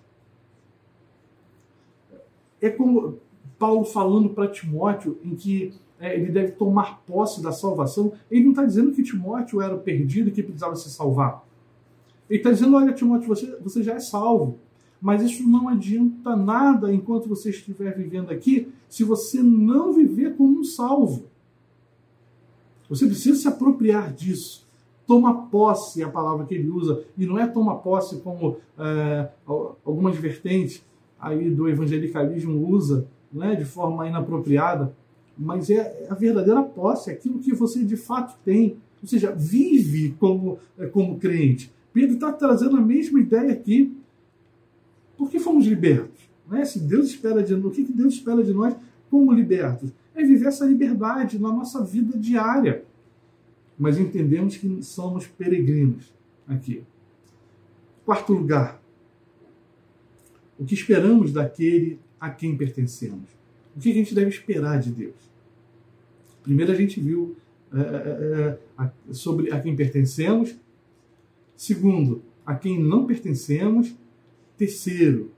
É 2.61 2.69
como 2.69 3.19
Paulo 3.57 3.85
falando 3.85 4.29
para 4.29 4.47
Timóteo 4.47 5.17
em 5.23 5.35
que 5.35 5.73
é, 5.99 6.15
ele 6.19 6.31
deve 6.31 6.51
tomar 6.53 7.01
posse 7.05 7.41
da 7.41 7.51
salvação, 7.51 8.13
ele 8.29 8.43
não 8.43 8.51
está 8.51 8.65
dizendo 8.65 8.91
que 8.91 9.03
Timóteo 9.03 9.61
era 9.61 9.77
perdido 9.77 10.29
e 10.29 10.31
que 10.31 10.43
precisava 10.43 10.75
se 10.75 10.89
salvar. 10.89 11.45
Ele 12.29 12.39
está 12.39 12.51
dizendo: 12.51 12.75
olha, 12.75 12.93
Timóteo, 12.93 13.27
você, 13.27 13.57
você 13.61 13.81
já 13.81 13.93
é 13.93 13.99
salvo. 13.99 14.59
Mas 15.01 15.21
isso 15.21 15.47
não 15.47 15.69
adianta 15.69 16.35
nada 16.35 16.91
enquanto 16.91 17.29
você 17.29 17.49
estiver 17.49 17.95
vivendo 17.95 18.31
aqui, 18.31 18.71
se 18.89 19.03
você 19.03 19.41
não 19.43 19.93
viver 19.93 20.35
como 20.35 20.59
um 20.59 20.63
salvo. 20.63 21.25
Você 22.89 23.05
precisa 23.05 23.39
se 23.39 23.47
apropriar 23.47 24.13
disso. 24.13 24.65
Toma 25.05 25.47
posse 25.47 26.01
é 26.01 26.05
a 26.05 26.09
palavra 26.09 26.45
que 26.45 26.55
ele 26.55 26.69
usa, 26.69 27.03
e 27.15 27.25
não 27.25 27.37
é 27.37 27.45
toma 27.45 27.77
posse 27.77 28.17
como 28.17 28.57
é, 28.77 29.29
algumas 29.85 30.15
vertentes 30.15 30.83
aí 31.19 31.49
do 31.51 31.69
evangelicalismo 31.69 32.67
usa, 32.67 33.07
né, 33.35 33.55
de 33.55 33.65
forma 33.65 34.07
inapropriada 34.07 34.95
mas 35.37 35.69
é 35.69 36.07
a 36.09 36.15
verdadeira 36.15 36.63
posse, 36.63 37.11
aquilo 37.11 37.39
que 37.39 37.53
você 37.53 37.83
de 37.83 37.97
fato 37.97 38.37
tem. 38.43 38.77
Ou 39.01 39.07
seja, 39.07 39.31
vive 39.31 40.15
como, 40.19 40.57
é, 40.77 40.87
como 40.87 41.19
crente. 41.19 41.71
Pedro 41.93 42.15
está 42.15 42.31
trazendo 42.31 42.77
a 42.77 42.81
mesma 42.81 43.19
ideia 43.19 43.51
aqui. 43.51 43.95
Por 45.17 45.29
que 45.29 45.39
fomos 45.39 45.65
libertos? 45.65 46.29
Né? 46.49 46.63
Se 46.65 46.79
Deus 46.79 47.07
espera 47.07 47.43
de 47.43 47.53
o 47.53 47.69
que 47.69 47.83
Deus 47.83 48.15
espera 48.15 48.43
de 48.43 48.53
nós 48.53 48.75
como 49.09 49.31
libertos? 49.31 49.91
É 50.13 50.23
viver 50.23 50.47
essa 50.47 50.65
liberdade 50.65 51.37
na 51.37 51.51
nossa 51.51 51.83
vida 51.83 52.17
diária. 52.17 52.83
Mas 53.77 53.99
entendemos 53.99 54.55
que 54.55 54.81
somos 54.81 55.27
peregrinos 55.27 56.13
aqui. 56.47 56.81
Quarto 58.05 58.33
lugar, 58.33 58.81
o 60.57 60.63
que 60.63 60.73
esperamos 60.73 61.33
daquele 61.33 61.99
a 62.25 62.29
quem 62.31 62.57
pertencemos? 62.57 63.29
O 63.75 63.79
que 63.79 63.91
a 63.91 63.93
gente 63.93 64.15
deve 64.15 64.29
esperar 64.29 64.79
de 64.79 64.91
Deus? 64.91 65.13
Primeiro, 66.41 66.71
a 66.71 66.75
gente 66.75 66.99
viu 66.99 67.35
é, 67.71 67.79
é, 67.79 68.83
é 68.83 69.13
sobre 69.13 69.51
a 69.51 69.59
quem 69.59 69.75
pertencemos. 69.75 70.55
Segundo, 71.55 72.23
a 72.43 72.55
quem 72.55 72.81
não 72.81 73.05
pertencemos. 73.05 73.93
Terceiro, 74.57 75.31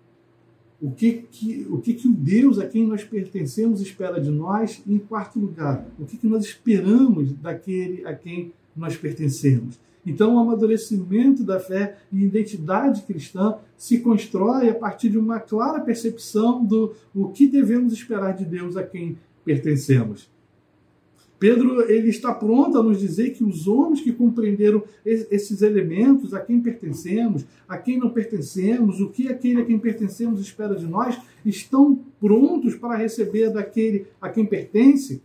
o 0.82 0.92
que, 0.92 1.26
que, 1.30 1.68
o 1.70 1.80
que, 1.80 1.94
que 1.94 2.08
o 2.08 2.14
Deus 2.14 2.58
a 2.60 2.68
quem 2.68 2.88
nós 2.88 3.04
pertencemos 3.04 3.82
espera 3.82 4.22
de 4.22 4.30
nós. 4.30 4.82
E, 4.86 4.94
em 4.94 5.00
quarto 5.00 5.40
lugar, 5.40 5.86
o 6.00 6.06
que, 6.06 6.18
que 6.18 6.28
nós 6.28 6.46
esperamos 6.46 7.34
daquele 7.34 8.06
a 8.06 8.14
quem 8.14 8.54
nós 8.76 8.96
pertencemos. 8.96 9.78
Então, 10.06 10.36
o 10.36 10.40
amadurecimento 10.40 11.44
da 11.44 11.60
fé 11.60 11.98
e 12.12 12.24
identidade 12.24 13.02
cristã 13.02 13.58
se 13.78 14.00
constrói 14.00 14.70
a 14.70 14.76
partir 14.76 15.10
de 15.10 15.18
uma 15.18 15.40
clara 15.40 15.82
percepção 15.82 16.64
do 16.64 16.96
o 17.14 17.28
que 17.28 17.46
devemos 17.46 17.92
esperar 17.92 18.34
de 18.34 18.46
Deus 18.46 18.78
a 18.78 18.84
quem 18.84 19.18
pertencemos. 19.44 20.30
Pedro 21.40 21.90
ele 21.92 22.10
está 22.10 22.34
pronto 22.34 22.78
a 22.78 22.84
nos 22.84 23.00
dizer 23.00 23.32
que 23.32 23.44
os 23.44 23.68
homens 23.68 24.02
que 24.02 24.12
compreenderam 24.12 24.84
esses 25.06 25.62
elementos, 25.62 26.34
a 26.34 26.40
quem 26.40 26.60
pertencemos, 26.60 27.46
a 27.68 27.78
quem 27.78 28.00
não 28.00 28.10
pertencemos, 28.10 29.00
o 29.00 29.10
que 29.10 29.28
aquele 29.28 29.62
a 29.62 29.66
quem 29.66 29.78
pertencemos 29.78 30.42
espera 30.42 30.76
de 30.76 30.88
nós, 30.88 31.20
estão 31.46 32.00
prontos 32.20 32.76
para 32.76 32.96
receber 32.96 33.52
daquele 33.52 34.08
a 34.20 34.30
quem 34.30 34.46
pertence 34.46 35.22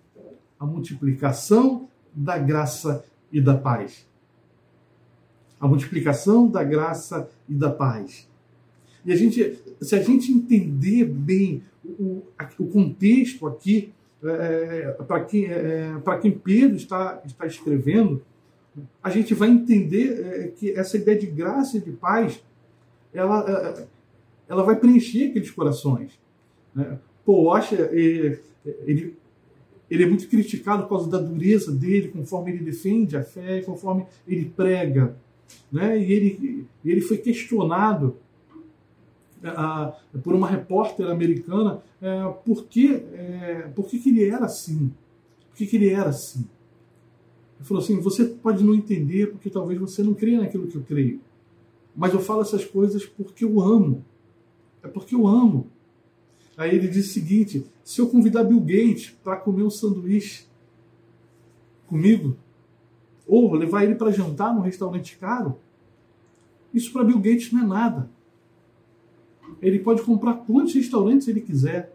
a 0.59 0.67
multiplicação 0.67 1.89
da 2.15 2.37
graça 2.37 3.05
e 3.33 3.41
da 3.41 3.57
paz 3.57 4.12
a 5.63 5.69
multiplicação 5.69 6.49
da 6.49 6.65
graça 6.65 7.31
e 7.49 7.55
da 7.55 7.71
paz. 7.71 8.29
E 9.07 9.13
a 9.13 9.17
gente, 9.17 9.61
se 9.81 9.95
a 9.95 10.03
gente 10.03 10.33
entender 10.33 11.05
bem 11.05 11.63
o, 11.85 12.25
o 12.59 12.67
contexto 12.67 13.47
aqui, 13.47 13.93
é, 14.25 14.97
é 14.99 15.03
para 15.05 15.25
quem, 15.25 15.45
é, 15.45 15.95
quem 16.21 16.33
Pedro 16.33 16.77
está, 16.77 17.23
está 17.25 17.47
escrevendo, 17.47 18.21
a 19.01 19.09
gente 19.09 19.35
vai 19.35 19.51
entender 19.51 20.21
é, 20.21 20.49
que 20.49 20.73
essa 20.73 20.97
ideia 20.97 21.17
de 21.17 21.27
graça 21.27 21.77
e 21.77 21.81
de 21.81 21.93
paz, 21.93 22.43
ela, 23.15 23.49
é, 23.49 23.87
ela 24.49 24.65
vai 24.65 24.75
preencher 24.75 25.29
aqueles 25.29 25.51
corações. 25.53 26.19
Né? 26.75 26.99
Pô, 27.25 27.45
Washer, 27.45 27.89
ele, 27.93 29.15
ele 29.89 30.03
é 30.03 30.07
muito 30.09 30.27
criticado 30.27 30.83
por 30.83 30.89
causa 30.89 31.09
da 31.09 31.19
dureza 31.19 31.71
dele, 31.71 32.09
conforme 32.09 32.51
ele 32.51 32.65
defende 32.65 33.17
a 33.17 33.23
fé, 33.23 33.63
conforme 33.63 34.07
ele 34.27 34.47
prega. 34.57 35.15
Né? 35.71 35.99
E 35.99 36.13
ele, 36.13 36.67
ele 36.85 37.01
foi 37.01 37.19
questionado 37.19 38.17
por 40.23 40.35
uma 40.35 40.47
repórter 40.47 41.11
americana 41.11 41.83
é, 42.01 42.29
por, 42.45 42.67
que, 42.67 42.95
é, 42.95 43.71
por 43.75 43.87
que, 43.87 43.99
que 43.99 44.11
ele 44.11 44.25
era 44.25 44.45
assim. 44.45 44.93
Por 45.49 45.57
que, 45.57 45.67
que 45.67 45.77
ele 45.77 45.91
era 45.91 46.11
assim. 46.11 46.47
Ele 47.59 47.69
falou 47.69 47.83
assim: 47.83 48.01
você 48.01 48.25
pode 48.25 48.63
não 48.63 48.75
entender 48.75 49.33
porque 49.33 49.51
talvez 49.51 49.79
você 49.81 50.03
não 50.03 50.15
creia 50.15 50.41
naquilo 50.41 50.69
que 50.69 50.77
eu 50.77 50.83
creio. 50.83 51.21
Mas 51.95 52.13
eu 52.13 52.21
falo 52.21 52.43
essas 52.43 52.65
coisas 52.65 53.05
porque 53.05 53.45
eu 53.45 53.61
amo. 53.61 54.05
É 54.83 54.89
porque 54.89 55.15
eu 55.15 55.27
amo. 55.27 55.67
Aí 56.57 56.75
ele 56.75 56.89
disse 56.89 57.11
o 57.11 57.13
seguinte: 57.13 57.67
se 57.83 58.01
eu 58.01 58.09
convidar 58.09 58.45
Bill 58.45 58.61
Gates 58.61 59.11
para 59.23 59.37
comer 59.37 59.65
um 59.65 59.71
sanduíche 59.71 60.47
comigo, 61.87 62.37
ou 63.27 63.53
levar 63.55 63.85
ele 63.85 63.95
para 63.95 64.11
jantar 64.11 64.55
num 64.55 64.61
restaurante 64.61 65.17
caro, 65.17 65.59
isso 66.73 66.93
para 66.93 67.05
Bill 67.05 67.19
Gates 67.19 67.53
não 67.53 67.63
é 67.63 67.67
nada. 67.67 68.11
Ele 69.61 69.79
pode 69.79 70.03
comprar 70.03 70.35
quantos 70.35 70.75
restaurantes 70.75 71.29
ele 71.29 71.41
quiser. 71.41 71.95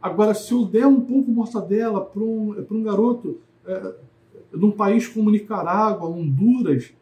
Agora, 0.00 0.34
se 0.34 0.52
eu 0.52 0.64
der 0.64 0.86
um 0.86 1.00
pouco 1.00 1.30
mortadela 1.30 2.04
para 2.04 2.22
um, 2.22 2.66
um 2.70 2.82
garoto 2.82 3.38
é, 3.66 3.94
num 4.52 4.70
país 4.70 5.06
como 5.06 5.30
Nicarágua, 5.30 6.08
Honduras, 6.08 6.92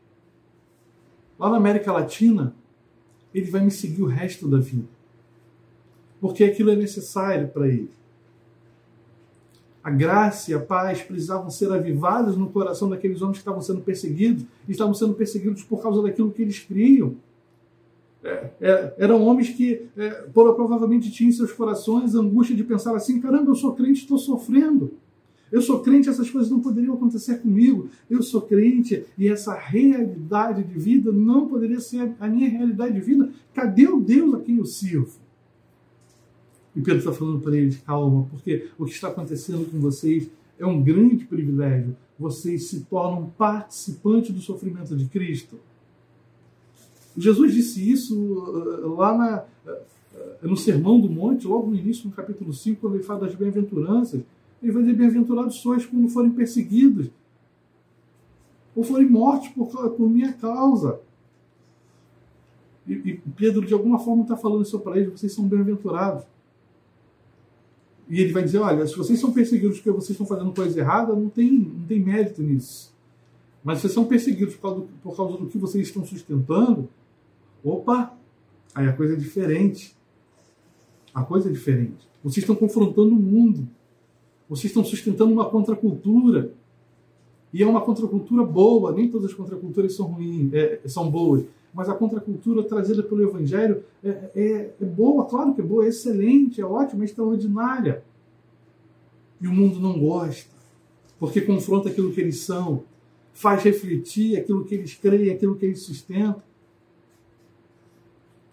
lá 1.39 1.51
na 1.51 1.57
América 1.57 1.93
Latina, 1.93 2.55
ele 3.35 3.51
vai 3.51 3.63
me 3.63 3.71
seguir 3.71 4.03
o 4.03 4.07
resto 4.07 4.49
da 4.49 4.59
vida. 4.59 4.89
Porque 6.21 6.45
aquilo 6.45 6.71
é 6.71 6.77
necessário 6.77 7.49
para 7.49 7.69
ele. 7.69 7.91
A 9.89 9.91
graça 9.91 10.51
e 10.51 10.55
a 10.55 10.61
paz 10.61 11.01
precisavam 11.01 11.49
ser 11.49 11.73
avivadas 11.73 12.37
no 12.37 12.51
coração 12.51 12.91
daqueles 12.91 13.23
homens 13.23 13.39
que 13.39 13.41
estavam 13.41 13.63
sendo 13.63 13.81
perseguidos, 13.81 14.45
e 14.69 14.73
estavam 14.73 14.93
sendo 14.93 15.15
perseguidos 15.15 15.63
por 15.63 15.83
causa 15.83 16.03
daquilo 16.03 16.31
que 16.31 16.43
eles 16.43 16.59
criam. 16.59 17.17
É, 18.23 18.51
é, 18.61 18.95
eram 18.99 19.23
homens 19.25 19.49
que 19.49 19.87
é, 19.97 20.11
provavelmente 20.35 21.11
tinham 21.11 21.31
em 21.31 21.33
seus 21.33 21.53
corações 21.53 22.15
angústia 22.15 22.55
de 22.55 22.65
pensar 22.65 22.95
assim: 22.95 23.19
caramba, 23.19 23.51
eu 23.51 23.55
sou 23.55 23.75
crente, 23.75 24.01
estou 24.01 24.19
sofrendo. 24.19 24.93
Eu 25.51 25.63
sou 25.63 25.81
crente, 25.81 26.11
essas 26.11 26.29
coisas 26.29 26.51
não 26.51 26.61
poderiam 26.61 26.93
acontecer 26.93 27.39
comigo. 27.41 27.89
Eu 28.11 28.23
sou 28.23 28.43
crente 28.43 29.07
e 29.17 29.27
essa 29.27 29.55
realidade 29.55 30.65
de 30.65 30.79
vida 30.79 31.11
não 31.11 31.49
poderia 31.49 31.81
ser 31.81 32.13
a 32.21 32.29
minha 32.29 32.51
realidade 32.51 32.93
de 32.93 33.01
vida. 33.01 33.31
Cadê 33.55 33.89
o 33.89 33.99
Deus 33.99 34.35
a 34.35 34.41
quem 34.41 34.59
eu 34.59 34.67
sirvo? 34.67 35.28
E 36.75 36.81
Pedro 36.81 36.99
está 36.99 37.13
falando 37.13 37.41
para 37.41 37.57
eles: 37.57 37.79
calma, 37.79 38.27
porque 38.31 38.69
o 38.79 38.85
que 38.85 38.93
está 38.93 39.09
acontecendo 39.09 39.71
com 39.71 39.79
vocês 39.79 40.29
é 40.59 40.67
um 40.67 40.83
grande 40.83 41.25
privilégio. 41.25 41.97
Vocês 42.19 42.69
se 42.69 42.81
tornam 42.81 43.31
participantes 43.39 44.35
do 44.35 44.41
sofrimento 44.41 44.97
de 44.97 45.07
Cristo. 45.07 45.57
Jesus 47.17 47.53
disse 47.53 47.91
isso 47.91 48.17
uh, 48.17 48.95
lá 48.95 49.17
na, 49.17 49.45
uh, 49.73 50.49
no 50.49 50.57
Sermão 50.57 51.01
do 51.01 51.09
Monte, 51.09 51.47
logo 51.47 51.71
no 51.71 51.77
início, 51.77 52.09
no 52.09 52.15
capítulo 52.15 52.53
5, 52.53 52.81
quando 52.81 52.95
ele 52.95 53.05
fala 53.05 53.21
das 53.21 53.35
bem-aventuranças. 53.35 54.23
Ele 54.63 54.73
vai 54.73 54.83
dizer: 54.83 54.97
Bem-aventurados 54.97 55.57
sois 55.57 55.87
quando 55.87 56.09
forem 56.09 56.31
perseguidos, 56.31 57.09
ou 58.75 58.83
forem 58.83 59.09
mortos 59.09 59.49
por, 59.49 59.69
por 59.91 60.09
minha 60.09 60.33
causa. 60.33 61.01
E, 62.87 62.93
e 62.93 63.23
Pedro, 63.37 63.67
de 63.67 63.75
alguma 63.75 63.99
forma, 63.99 64.23
está 64.23 64.37
falando 64.37 64.63
isso 64.63 64.79
para 64.81 64.97
eles: 64.97 65.13
vocês 65.13 65.33
são 65.33 65.47
bem-aventurados. 65.47 66.25
E 68.09 68.21
ele 68.21 68.33
vai 68.33 68.43
dizer: 68.43 68.59
olha, 68.59 68.87
se 68.87 68.97
vocês 68.97 69.21
são 69.21 69.33
perseguidos 69.33 69.77
porque 69.79 69.91
vocês 69.91 70.11
estão 70.11 70.27
fazendo 70.27 70.53
coisa 70.53 70.79
errada, 70.79 71.15
não 71.15 71.29
tem, 71.29 71.51
não 71.51 71.87
tem 71.87 72.01
mérito 72.01 72.43
nisso. 72.43 72.93
Mas 73.63 73.79
se 73.79 73.83
vocês 73.83 73.93
são 73.93 74.05
perseguidos 74.05 74.55
por 74.57 74.63
causa, 74.63 74.81
do, 74.81 74.87
por 75.03 75.17
causa 75.17 75.37
do 75.37 75.47
que 75.47 75.59
vocês 75.59 75.87
estão 75.87 76.05
sustentando, 76.05 76.89
opa, 77.63 78.15
aí 78.75 78.87
a 78.89 78.93
coisa 78.93 79.15
é 79.15 79.17
diferente. 79.17 79.97
A 81.13 81.23
coisa 81.23 81.49
é 81.49 81.53
diferente. 81.53 82.09
Vocês 82.23 82.39
estão 82.39 82.55
confrontando 82.55 83.15
o 83.15 83.19
mundo. 83.19 83.69
Vocês 84.49 84.67
estão 84.67 84.85
sustentando 84.85 85.33
uma 85.33 85.51
contracultura. 85.51 86.53
E 87.53 87.63
é 87.63 87.67
uma 87.67 87.81
contracultura 87.81 88.45
boa, 88.45 88.93
nem 88.93 89.11
todas 89.11 89.31
as 89.31 89.35
contraculturas 89.35 89.95
são 89.95 90.07
ruins, 90.07 90.53
é, 90.53 90.81
são 90.87 91.11
boas. 91.11 91.45
Mas 91.73 91.89
a 91.89 91.95
contracultura 91.95 92.63
trazida 92.63 93.03
pelo 93.03 93.23
Evangelho 93.23 93.85
é, 94.03 94.09
é, 94.35 94.75
é 94.81 94.85
boa, 94.85 95.27
claro 95.27 95.55
que 95.55 95.61
é 95.61 95.65
boa, 95.65 95.85
é 95.85 95.89
excelente, 95.89 96.61
é 96.61 96.65
ótima, 96.65 97.05
é 97.05 97.07
extraordinária. 97.07 98.03
E 99.41 99.47
o 99.47 99.53
mundo 99.53 99.79
não 99.79 99.99
gosta, 99.99 100.51
porque 101.19 101.41
confronta 101.41 101.89
aquilo 101.89 102.13
que 102.13 102.21
eles 102.21 102.41
são, 102.41 102.85
faz 103.33 103.63
refletir 103.63 104.37
aquilo 104.39 104.65
que 104.65 104.75
eles 104.75 104.95
creem, 104.95 105.31
aquilo 105.31 105.57
que 105.57 105.67
eles 105.67 105.83
sustentam. 105.83 106.43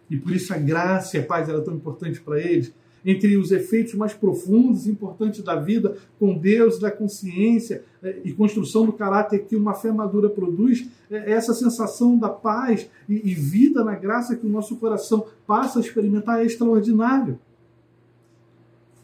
E 0.09 0.17
por 0.17 0.31
isso 0.31 0.53
a 0.53 0.57
graça 0.57 1.17
e 1.17 1.21
a 1.21 1.25
paz 1.25 1.49
era 1.49 1.61
tão 1.61 1.73
importante 1.73 2.21
para 2.21 2.39
eles, 2.39 2.71
entre 3.05 3.37
os 3.37 3.51
efeitos 3.51 3.93
mais 3.93 4.13
profundos 4.13 4.87
e 4.87 4.91
importantes 4.91 5.43
da 5.43 5.55
vida 5.55 5.95
com 6.19 6.37
Deus, 6.37 6.79
da 6.79 6.89
consciência 6.89 7.83
eh, 8.01 8.21
e 8.25 8.33
construção 8.33 8.85
do 8.85 8.93
caráter 8.93 9.45
que 9.45 9.55
uma 9.55 9.75
fé 9.75 9.91
madura 9.91 10.27
produz, 10.29 10.87
é 11.09 11.31
essa 11.31 11.53
sensação 11.53 12.17
da 12.17 12.29
paz 12.29 12.89
e 13.07 13.33
vida 13.35 13.83
na 13.83 13.93
graça 13.93 14.35
que 14.35 14.45
o 14.45 14.49
nosso 14.49 14.75
coração 14.77 15.25
passa 15.45 15.77
a 15.77 15.81
experimentar 15.81 16.41
é 16.41 16.45
extraordinário. 16.45 17.39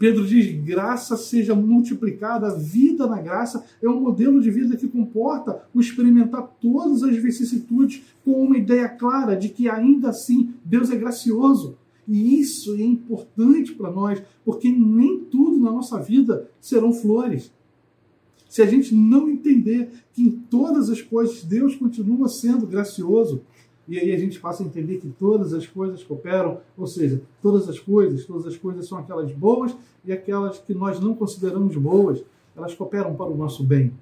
Pedro 0.02 0.26
diz: 0.26 0.52
graça 0.66 1.16
seja 1.16 1.54
multiplicada, 1.54 2.58
vida 2.58 3.06
na 3.06 3.22
graça 3.22 3.64
é 3.84 3.88
um 3.88 4.02
modelo 4.02 4.42
de 4.42 4.50
vida 4.50 4.76
que 4.76 4.88
comporta 4.88 5.62
o 5.72 5.80
experimentar 5.80 6.42
todas 6.60 7.04
as 7.04 7.16
vicissitudes 7.18 8.02
com 8.26 8.32
uma 8.32 8.58
ideia 8.58 8.90
clara 8.90 9.36
de 9.36 9.50
que 9.50 9.70
ainda 9.70 10.10
assim 10.10 10.56
Deus 10.66 10.90
é 10.90 10.96
gracioso. 10.96 11.78
E 12.12 12.42
isso 12.42 12.76
é 12.76 12.84
importante 12.84 13.74
para 13.74 13.90
nós, 13.90 14.22
porque 14.44 14.70
nem 14.70 15.20
tudo 15.20 15.56
na 15.56 15.72
nossa 15.72 15.98
vida 15.98 16.50
serão 16.60 16.92
flores. 16.92 17.54
Se 18.50 18.62
a 18.62 18.66
gente 18.66 18.94
não 18.94 19.30
entender 19.30 19.90
que 20.12 20.22
em 20.22 20.30
todas 20.30 20.90
as 20.90 21.02
coisas 21.02 21.42
Deus 21.42 21.74
continua 21.74 22.28
sendo 22.28 22.68
gracioso, 22.68 23.44
e 23.88 23.98
aí 23.98 24.12
a 24.12 24.18
gente 24.18 24.42
passa 24.42 24.62
a 24.62 24.66
entender 24.66 24.98
que 24.98 25.08
todas 25.08 25.54
as 25.54 25.66
coisas 25.66 26.04
cooperam, 26.04 26.60
ou 26.78 26.86
seja, 26.86 27.22
todas 27.42 27.70
as 27.70 27.80
coisas, 27.80 28.26
todas 28.26 28.46
as 28.46 28.58
coisas 28.58 28.86
são 28.86 28.98
aquelas 28.98 29.32
boas 29.32 29.74
e 30.04 30.12
aquelas 30.12 30.60
que 30.60 30.74
nós 30.74 31.00
não 31.00 31.16
consideramos 31.16 31.78
boas, 31.78 32.22
elas 32.58 32.74
cooperam 32.74 33.16
para 33.16 33.32
o 33.32 33.38
nosso 33.38 33.64
bem. 33.64 33.94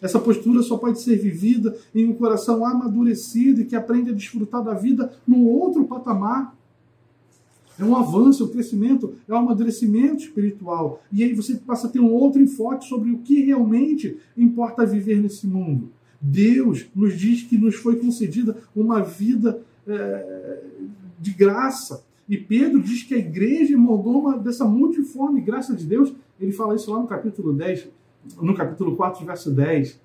Essa 0.00 0.18
postura 0.18 0.62
só 0.62 0.78
pode 0.78 0.98
ser 0.98 1.18
vivida 1.18 1.76
em 1.94 2.06
um 2.06 2.14
coração 2.14 2.64
amadurecido 2.64 3.60
e 3.60 3.66
que 3.66 3.76
aprende 3.76 4.12
a 4.12 4.14
desfrutar 4.14 4.64
da 4.64 4.72
vida 4.72 5.12
num 5.28 5.46
outro 5.46 5.84
patamar. 5.84 6.58
É 7.80 7.84
um 7.84 7.96
avanço, 7.96 8.42
é 8.42 8.46
um 8.46 8.50
crescimento, 8.50 9.14
é 9.26 9.32
um 9.32 9.38
amadurecimento 9.38 10.24
espiritual. 10.24 11.02
E 11.10 11.24
aí 11.24 11.34
você 11.34 11.54
passa 11.54 11.86
a 11.86 11.90
ter 11.90 11.98
um 11.98 12.12
outro 12.12 12.42
enfoque 12.42 12.84
sobre 12.84 13.10
o 13.10 13.18
que 13.18 13.40
realmente 13.42 14.18
importa 14.36 14.84
viver 14.84 15.20
nesse 15.22 15.46
mundo. 15.46 15.88
Deus 16.20 16.86
nos 16.94 17.18
diz 17.18 17.42
que 17.42 17.56
nos 17.56 17.76
foi 17.76 17.96
concedida 17.96 18.58
uma 18.76 19.02
vida 19.02 19.62
é, 19.86 20.62
de 21.18 21.32
graça. 21.32 22.04
E 22.28 22.36
Pedro 22.36 22.82
diz 22.82 23.02
que 23.02 23.14
a 23.14 23.18
igreja 23.18 23.76
moldou 23.78 24.38
dessa 24.38 24.66
multiforme 24.66 25.40
graça 25.40 25.74
de 25.74 25.86
Deus. 25.86 26.12
Ele 26.38 26.52
fala 26.52 26.74
isso 26.74 26.92
lá 26.92 27.00
no 27.00 27.06
capítulo 27.06 27.54
10, 27.54 27.88
no 28.42 28.54
capítulo 28.54 28.94
4, 28.94 29.24
verso 29.24 29.50
10. 29.50 29.98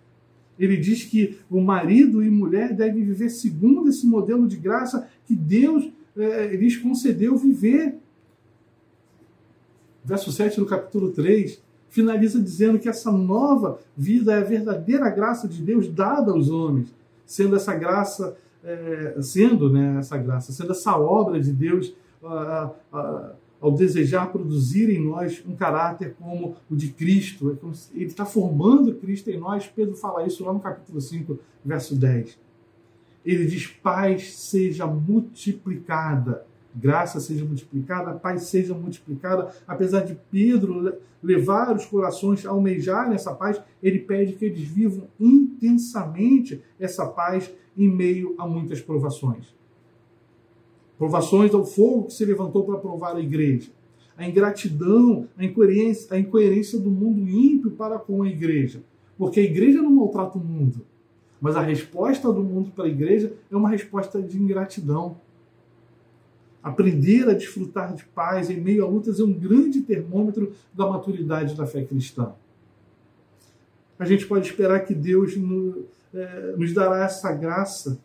Ele 0.58 0.78
diz 0.78 1.04
que 1.04 1.38
o 1.52 1.60
marido 1.60 2.24
e 2.24 2.30
mulher 2.30 2.74
devem 2.74 3.04
viver 3.04 3.30
segundo 3.30 3.90
esse 3.90 4.08
modelo 4.08 4.48
de 4.48 4.56
graça 4.56 5.10
que 5.28 5.36
Deus 5.36 5.92
é, 6.18 6.56
lhes 6.56 6.78
concedeu 6.78 7.36
viver. 7.38 7.98
Verso 10.04 10.32
7 10.32 10.60
do 10.60 10.66
capítulo 10.66 11.12
3 11.12 11.64
finaliza 11.90 12.42
dizendo 12.42 12.78
que 12.78 12.90
essa 12.90 13.10
nova 13.10 13.80
vida 13.96 14.34
é 14.34 14.40
a 14.40 14.44
verdadeira 14.44 15.10
graça 15.10 15.48
de 15.48 15.62
Deus 15.62 15.88
dada 15.88 16.34
aos 16.34 16.50
homens, 16.50 16.94
sendo 17.26 17.56
essa 17.56 17.74
graça, 17.74 18.36
é, 18.62 19.16
sendo 19.22 19.72
né, 19.72 19.96
essa 20.00 20.18
graça, 20.18 20.52
sendo 20.52 20.72
essa 20.72 20.98
obra 20.98 21.40
de 21.40 21.54
Deus 21.54 21.96
a, 22.22 22.72
a, 22.92 23.32
ao 23.62 23.72
desejar 23.72 24.30
produzir 24.30 24.90
em 24.90 25.04
nós 25.04 25.42
um 25.48 25.56
caráter 25.56 26.16
como 26.20 26.58
o 26.70 26.76
de 26.76 26.90
Cristo. 26.90 27.52
É 27.52 27.98
ele 27.98 28.06
está 28.06 28.26
formando 28.26 28.94
Cristo 28.96 29.30
em 29.30 29.40
nós. 29.40 29.66
Pedro 29.66 29.96
fala 29.96 30.28
isso 30.28 30.44
lá 30.44 30.52
no 30.52 30.60
capítulo 30.60 31.00
5, 31.00 31.40
verso 31.64 31.96
10. 31.96 32.38
Ele 33.26 33.46
diz: 33.46 33.68
paz 33.68 34.36
seja 34.36 34.86
multiplicada, 34.86 36.46
graça 36.76 37.20
seja 37.20 37.44
multiplicada, 37.44 38.14
paz 38.14 38.44
seja 38.44 38.74
multiplicada. 38.74 39.52
Apesar 39.68 40.02
de 40.02 40.16
Pedro 40.30 40.94
levar 41.24 41.76
os 41.76 41.86
corações 41.86 42.46
a 42.46 42.52
almejar 42.52 43.12
essa 43.12 43.34
paz, 43.34 43.60
ele 43.82 44.00
pede 44.00 44.34
que 44.34 44.46
eles 44.46 44.62
vivam 44.62 45.08
intensamente 45.20 46.62
essa 46.80 47.08
paz 47.08 47.52
em 47.76 47.90
meio 47.90 48.36
a 48.38 48.48
muitas 48.48 48.80
provações. 48.80 49.56
Provações 50.98 51.54
ao 51.54 51.66
fogo 51.66 52.06
que 52.06 52.14
se 52.14 52.24
levantou 52.24 52.64
para 52.64 52.78
provar 52.78 53.16
a 53.16 53.20
igreja. 53.20 53.72
A 54.18 54.26
ingratidão, 54.28 55.28
a 55.36 55.44
incoerência, 55.44 56.16
a 56.16 56.20
incoerência 56.20 56.80
do 56.80 56.90
mundo 56.90 57.28
ímpio 57.28 57.72
para 57.72 58.00
com 58.00 58.24
a 58.24 58.30
igreja. 58.30 58.82
Porque 59.18 59.42
a 59.42 59.44
igreja 59.44 59.82
não 59.82 59.92
maltrata 59.92 60.38
o 60.38 60.42
mundo. 60.42 60.86
Mas 61.40 61.56
a 61.56 61.62
resposta 61.62 62.32
do 62.32 62.44
mundo 62.44 62.72
para 62.72 62.86
a 62.86 62.88
igreja 62.88 63.34
é 63.52 63.56
uma 63.56 63.70
resposta 63.70 64.22
de 64.22 64.42
ingratidão. 64.42 65.18
Aprender 66.64 67.30
a 67.30 67.34
desfrutar 67.34 67.94
de 67.94 68.04
paz 68.06 68.50
em 68.50 68.60
meio 68.60 68.84
a 68.84 68.90
lutas 68.90 69.20
é 69.20 69.24
um 69.24 69.34
grande 69.34 69.82
termômetro 69.82 70.54
da 70.74 70.88
maturidade 70.88 71.56
da 71.56 71.68
fé 71.68 71.84
cristã. 71.84 72.34
A 74.00 74.06
gente 74.06 74.26
pode 74.26 74.48
esperar 74.48 74.80
que 74.82 74.94
Deus 74.94 75.38
nos, 75.38 75.86
é, 76.14 76.56
nos 76.58 76.74
dará 76.74 77.06
essa 77.06 77.32
graça 77.32 78.00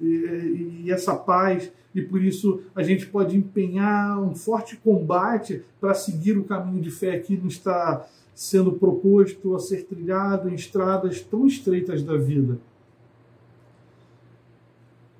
e 0.00 0.90
essa 0.90 1.14
paz, 1.14 1.70
e 1.94 2.02
por 2.02 2.22
isso 2.22 2.62
a 2.74 2.82
gente 2.82 3.06
pode 3.06 3.36
empenhar 3.36 4.20
um 4.20 4.34
forte 4.34 4.76
combate 4.76 5.62
para 5.80 5.94
seguir 5.94 6.36
o 6.36 6.44
caminho 6.44 6.82
de 6.82 6.90
fé 6.90 7.18
que 7.18 7.36
nos 7.36 7.54
está 7.54 8.06
sendo 8.34 8.72
proposto 8.72 9.54
a 9.54 9.60
ser 9.60 9.84
trilhado 9.84 10.48
em 10.48 10.54
estradas 10.54 11.20
tão 11.20 11.46
estreitas 11.46 12.02
da 12.02 12.16
vida. 12.16 12.58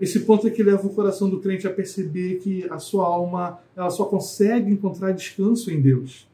Esse 0.00 0.20
ponto 0.20 0.46
é 0.46 0.50
que 0.50 0.62
leva 0.62 0.86
o 0.86 0.92
coração 0.92 1.30
do 1.30 1.40
crente 1.40 1.66
a 1.66 1.72
perceber 1.72 2.40
que 2.40 2.64
a 2.68 2.78
sua 2.78 3.06
alma 3.06 3.60
ela 3.76 3.90
só 3.90 4.04
consegue 4.04 4.70
encontrar 4.70 5.12
descanso 5.12 5.70
em 5.70 5.80
Deus. 5.80 6.28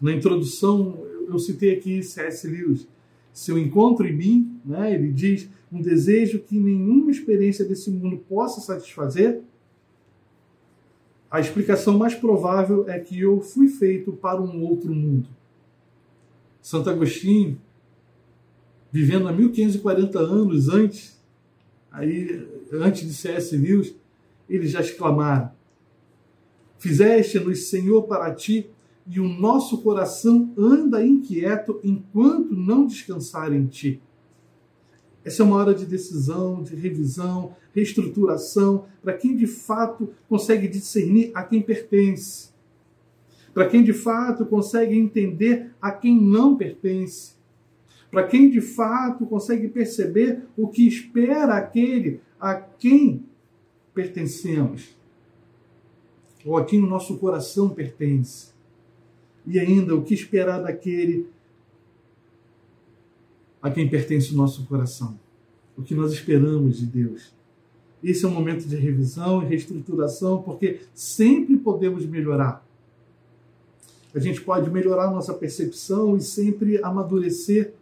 Na 0.00 0.12
introdução, 0.12 1.04
eu 1.28 1.38
citei 1.38 1.74
aqui 1.74 2.02
C.S. 2.02 2.46
Lewis. 2.46 2.86
Seu 3.32 3.58
encontro 3.58 4.06
em 4.06 4.16
mim, 4.16 4.60
né, 4.64 4.94
ele 4.94 5.12
diz, 5.12 5.48
um 5.70 5.80
desejo 5.80 6.40
que 6.40 6.58
nenhuma 6.58 7.10
experiência 7.10 7.64
desse 7.64 7.90
mundo 7.90 8.18
possa 8.28 8.60
satisfazer. 8.60 9.42
A 11.30 11.38
explicação 11.38 11.96
mais 11.96 12.14
provável 12.14 12.88
é 12.88 12.98
que 12.98 13.20
eu 13.20 13.40
fui 13.40 13.68
feito 13.68 14.12
para 14.12 14.40
um 14.40 14.62
outro 14.64 14.92
mundo. 14.92 15.28
Santo 16.60 16.90
Agostinho, 16.90 17.60
vivendo 18.90 19.28
há 19.28 19.32
1540 19.32 20.18
anos 20.18 20.68
antes 20.68 21.20
aí 21.90 22.46
antes 22.72 23.06
de 23.06 23.14
C.S. 23.14 23.56
Lewis, 23.56 23.94
eles 24.48 24.70
já 24.70 24.80
exclamaram: 24.80 25.50
Fizeste-nos, 26.78 27.68
Senhor, 27.68 28.02
para 28.04 28.34
ti, 28.34 28.70
e 29.06 29.20
o 29.20 29.28
nosso 29.28 29.78
coração 29.78 30.52
anda 30.56 31.04
inquieto 31.04 31.80
enquanto 31.82 32.54
não 32.54 32.86
descansar 32.86 33.52
em 33.52 33.66
ti. 33.66 34.00
Essa 35.24 35.42
é 35.42 35.44
uma 35.44 35.56
hora 35.56 35.74
de 35.74 35.84
decisão, 35.84 36.62
de 36.62 36.74
revisão, 36.74 37.54
reestruturação, 37.74 38.86
para 39.02 39.14
quem 39.14 39.36
de 39.36 39.46
fato 39.46 40.12
consegue 40.28 40.68
discernir 40.68 41.30
a 41.34 41.42
quem 41.42 41.62
pertence, 41.62 42.50
para 43.52 43.68
quem 43.68 43.82
de 43.82 43.92
fato 43.92 44.46
consegue 44.46 44.96
entender 44.96 45.70
a 45.80 45.90
quem 45.90 46.20
não 46.20 46.56
pertence. 46.56 47.38
Para 48.10 48.26
quem 48.26 48.50
de 48.50 48.60
fato 48.60 49.24
consegue 49.24 49.68
perceber 49.68 50.42
o 50.56 50.66
que 50.66 50.86
espera 50.86 51.54
aquele 51.54 52.20
a 52.40 52.54
quem 52.54 53.24
pertencemos, 53.94 54.96
ou 56.44 56.56
a 56.56 56.64
quem 56.64 56.82
o 56.82 56.86
nosso 56.86 57.18
coração 57.18 57.68
pertence, 57.68 58.52
e 59.46 59.58
ainda 59.58 59.94
o 59.94 60.02
que 60.02 60.14
esperar 60.14 60.62
daquele 60.62 61.28
a 63.62 63.70
quem 63.70 63.88
pertence 63.88 64.32
o 64.32 64.36
nosso 64.36 64.66
coração, 64.66 65.20
o 65.76 65.82
que 65.82 65.94
nós 65.94 66.12
esperamos 66.12 66.78
de 66.78 66.86
Deus. 66.86 67.34
Esse 68.02 68.24
é 68.24 68.28
um 68.28 68.32
momento 68.32 68.66
de 68.66 68.76
revisão 68.76 69.42
e 69.42 69.46
reestruturação, 69.46 70.42
porque 70.42 70.80
sempre 70.94 71.56
podemos 71.56 72.06
melhorar. 72.06 72.64
A 74.14 74.18
gente 74.18 74.40
pode 74.40 74.70
melhorar 74.70 75.10
nossa 75.10 75.34
percepção 75.34 76.16
e 76.16 76.20
sempre 76.20 76.82
amadurecer 76.82 77.74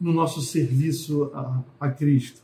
no 0.00 0.12
nosso 0.12 0.40
serviço 0.40 1.30
a, 1.34 1.62
a 1.80 1.90
Cristo, 1.90 2.40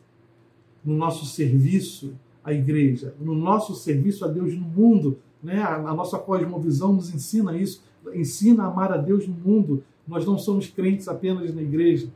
no 0.85 0.95
nosso 0.97 1.25
serviço 1.25 2.15
à 2.45 2.53
igreja, 2.53 3.15
no 3.21 3.35
nosso 3.35 3.75
serviço 3.75 4.25
a 4.25 4.29
Deus 4.29 4.55
no 4.55 4.65
mundo. 4.65 5.19
Né? 5.43 5.61
A, 5.61 5.77
a 5.77 5.95
nossa 5.95 6.19
cosmovisão 6.19 6.93
nos 6.93 7.15
ensina 7.15 7.57
isso, 7.57 7.83
ensina 8.15 8.65
a 8.65 8.67
amar 8.67 8.93
a 8.93 8.97
Deus 8.97 9.27
no 9.27 9.35
mundo. 9.35 9.83
Nós 10.07 10.27
não 10.27 10.39
somos 10.39 10.69
crentes 10.69 11.09
apenas 11.09 11.55
na 11.55 11.63
igreja. 11.63 12.09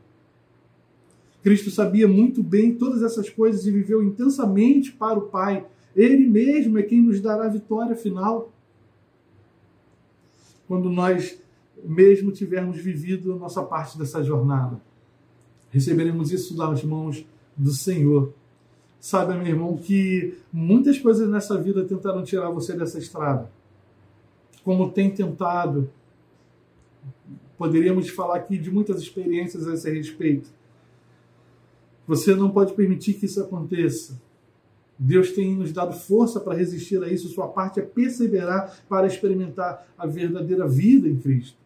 Cristo 1.44 1.70
sabia 1.70 2.09
muito 2.09 2.42
bem 2.42 2.74
todas 2.74 3.04
essas 3.04 3.30
coisas 3.30 3.64
e 3.64 3.70
viveu 3.70 4.02
intensamente 4.02 4.90
para 4.90 5.18
o 5.18 5.28
Pai. 5.28 5.64
Ele 5.94 6.26
mesmo 6.26 6.76
é 6.78 6.83
quem 6.83 7.00
nos 7.00 7.20
dará 7.20 7.44
a 7.44 7.48
vitória 7.48 7.94
final. 7.94 8.52
Quando 10.66 10.90
nós 10.90 11.38
mesmo 11.85 12.33
tivermos 12.33 12.78
vivido 12.78 13.35
a 13.35 13.37
nossa 13.37 13.62
parte 13.62 13.96
dessa 13.96 14.24
jornada 14.24 14.80
receberemos 15.74 16.30
isso 16.30 16.57
das 16.57 16.85
mãos 16.85 17.26
do 17.57 17.72
Senhor. 17.72 18.33
Sabe, 19.00 19.35
meu 19.35 19.48
irmão, 19.48 19.76
que 19.76 20.38
muitas 20.52 21.00
coisas 21.00 21.28
nessa 21.28 21.61
vida 21.61 21.85
tentaram 21.85 22.22
tirar 22.22 22.48
você 22.50 22.74
dessa 22.74 22.96
estrada. 22.96 23.50
Como 24.62 24.92
tem 24.92 25.11
tentado. 25.11 25.90
Poderíamos 27.59 28.09
falar 28.09 28.37
aqui 28.37 28.57
de 28.57 28.70
muitas 28.70 29.02
experiências 29.02 29.66
a 29.66 29.74
esse 29.74 29.90
respeito. 29.90 30.48
Você 32.07 32.35
não 32.35 32.51
pode 32.51 32.75
permitir 32.75 33.14
que 33.14 33.27
isso 33.27 33.40
aconteça. 33.40 34.21
Deus 34.99 35.33
tem 35.33 35.57
nos 35.57 35.73
dado 35.73 35.93
força 35.93 36.38
para 36.38 36.55
resistir 36.55 37.03
a 37.03 37.09
isso. 37.09 37.29
Sua 37.29 37.49
parte 37.49 37.81
é 37.81 37.83
perseverar 37.83 38.85
para 38.88 39.07
experimentar 39.07 39.87
a 39.99 40.07
verdadeira 40.07 40.69
vida 40.69 41.09
em 41.09 41.17
Cristo 41.17 41.64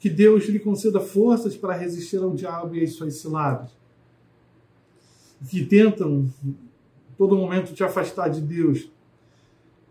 que 0.00 0.08
Deus 0.08 0.46
lhe 0.46 0.58
conceda 0.58 0.98
forças 0.98 1.54
para 1.54 1.76
resistir 1.76 2.16
ao 2.16 2.34
diabo 2.34 2.74
e 2.74 2.82
às 2.82 2.94
suas 2.94 3.16
ciladas, 3.16 3.70
que 5.48 5.64
tentam 5.64 6.26
todo 7.18 7.36
momento 7.36 7.74
te 7.74 7.84
afastar 7.84 8.28
de 8.28 8.40
Deus. 8.40 8.90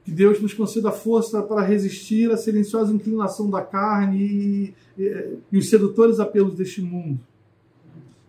Que 0.03 0.11
Deus 0.11 0.41
nos 0.41 0.53
conceda 0.53 0.91
força 0.91 1.43
para 1.43 1.61
resistir 1.61 2.31
à 2.31 2.37
silenciosa 2.37 2.91
inclinação 2.91 3.47
da 3.51 3.61
carne 3.61 4.17
e, 4.17 4.73
e, 4.97 5.37
e 5.51 5.57
os 5.59 5.69
sedutores 5.69 6.19
apelos 6.19 6.55
deste 6.55 6.81
mundo. 6.81 7.19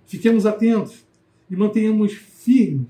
Fiquemos 0.05 0.45
atentos 0.45 1.03
e 1.51 1.57
mantenhamos 1.57 2.13
firmes 2.13 2.87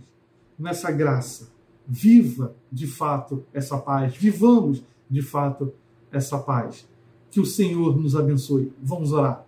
nessa 0.58 0.90
graça. 0.90 1.50
Viva 1.88 2.54
de 2.70 2.86
fato 2.86 3.44
essa 3.52 3.78
paz. 3.78 4.14
Vivamos 4.14 4.84
de 5.08 5.22
fato 5.22 5.72
essa 6.12 6.38
paz. 6.38 6.86
Que 7.30 7.40
o 7.40 7.46
Senhor 7.46 7.96
nos 7.96 8.14
abençoe. 8.14 8.72
Vamos 8.82 9.12
orar. 9.12 9.46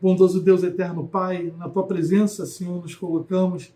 Bondoso 0.00 0.40
Deus 0.40 0.62
eterno 0.62 1.06
Pai, 1.06 1.52
na 1.56 1.68
tua 1.68 1.86
presença, 1.86 2.46
Senhor, 2.46 2.82
nos 2.82 2.94
colocamos 2.94 3.72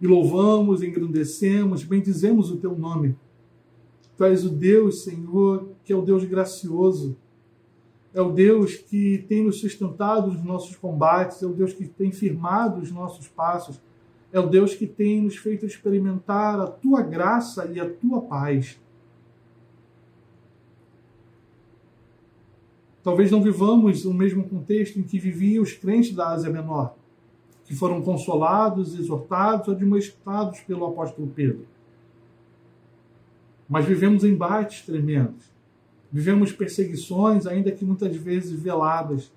e 0.00 0.06
louvamos, 0.06 0.82
engrandecemos, 0.82 1.84
bendizemos 1.84 2.50
o 2.50 2.56
teu 2.56 2.76
nome. 2.76 3.14
Tu 4.16 4.24
és 4.24 4.44
o 4.44 4.50
Deus, 4.50 5.02
Senhor, 5.02 5.68
que 5.84 5.92
é 5.92 5.96
o 5.96 6.02
Deus 6.02 6.24
gracioso. 6.24 7.16
É 8.12 8.20
o 8.20 8.32
Deus 8.32 8.76
que 8.76 9.24
tem 9.28 9.44
nos 9.44 9.60
sustentado 9.60 10.32
nos 10.32 10.42
nossos 10.42 10.74
combates, 10.76 11.42
é 11.42 11.46
o 11.46 11.52
Deus 11.52 11.72
que 11.72 11.86
tem 11.86 12.10
firmado 12.10 12.80
os 12.80 12.90
nossos 12.90 13.28
passos, 13.28 13.80
é 14.32 14.38
o 14.38 14.48
Deus 14.48 14.74
que 14.74 14.86
tem 14.86 15.22
nos 15.22 15.36
feito 15.36 15.64
experimentar 15.66 16.60
a 16.60 16.66
tua 16.66 17.02
graça 17.02 17.66
e 17.66 17.78
a 17.78 17.88
tua 17.88 18.22
paz. 18.22 18.78
Talvez 23.02 23.30
não 23.30 23.42
vivamos 23.42 24.04
o 24.04 24.12
mesmo 24.12 24.44
contexto 24.44 24.98
em 24.98 25.02
que 25.02 25.18
viviam 25.18 25.62
os 25.62 25.72
crentes 25.72 26.14
da 26.14 26.28
Ásia 26.28 26.50
Menor, 26.50 26.94
que 27.64 27.74
foram 27.74 28.02
consolados, 28.02 28.98
exortados, 28.98 29.68
admoestados 29.68 30.60
pelo 30.60 30.86
apóstolo 30.86 31.28
Pedro. 31.28 31.66
Mas 33.68 33.86
vivemos 33.86 34.24
embates 34.24 34.84
tremendos. 34.84 35.44
Vivemos 36.12 36.52
perseguições, 36.52 37.46
ainda 37.46 37.70
que 37.70 37.84
muitas 37.84 38.14
vezes 38.16 38.52
veladas. 38.52 39.30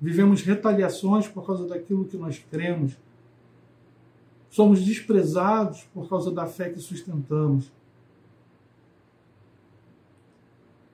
Vivemos 0.00 0.42
retaliações 0.42 1.26
por 1.26 1.44
causa 1.44 1.66
daquilo 1.66 2.04
que 2.04 2.16
nós 2.16 2.38
cremos. 2.50 2.96
Somos 4.48 4.84
desprezados 4.84 5.82
por 5.92 6.08
causa 6.08 6.30
da 6.30 6.46
fé 6.46 6.70
que 6.70 6.78
sustentamos. 6.78 7.70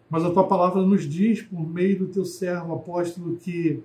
Mas 0.08 0.24
a 0.24 0.30
tua 0.30 0.46
palavra 0.46 0.82
nos 0.82 1.08
diz, 1.08 1.42
por 1.42 1.66
meio 1.66 1.98
do 1.98 2.06
teu 2.06 2.24
servo 2.24 2.74
apóstolo, 2.74 3.36
que 3.36 3.82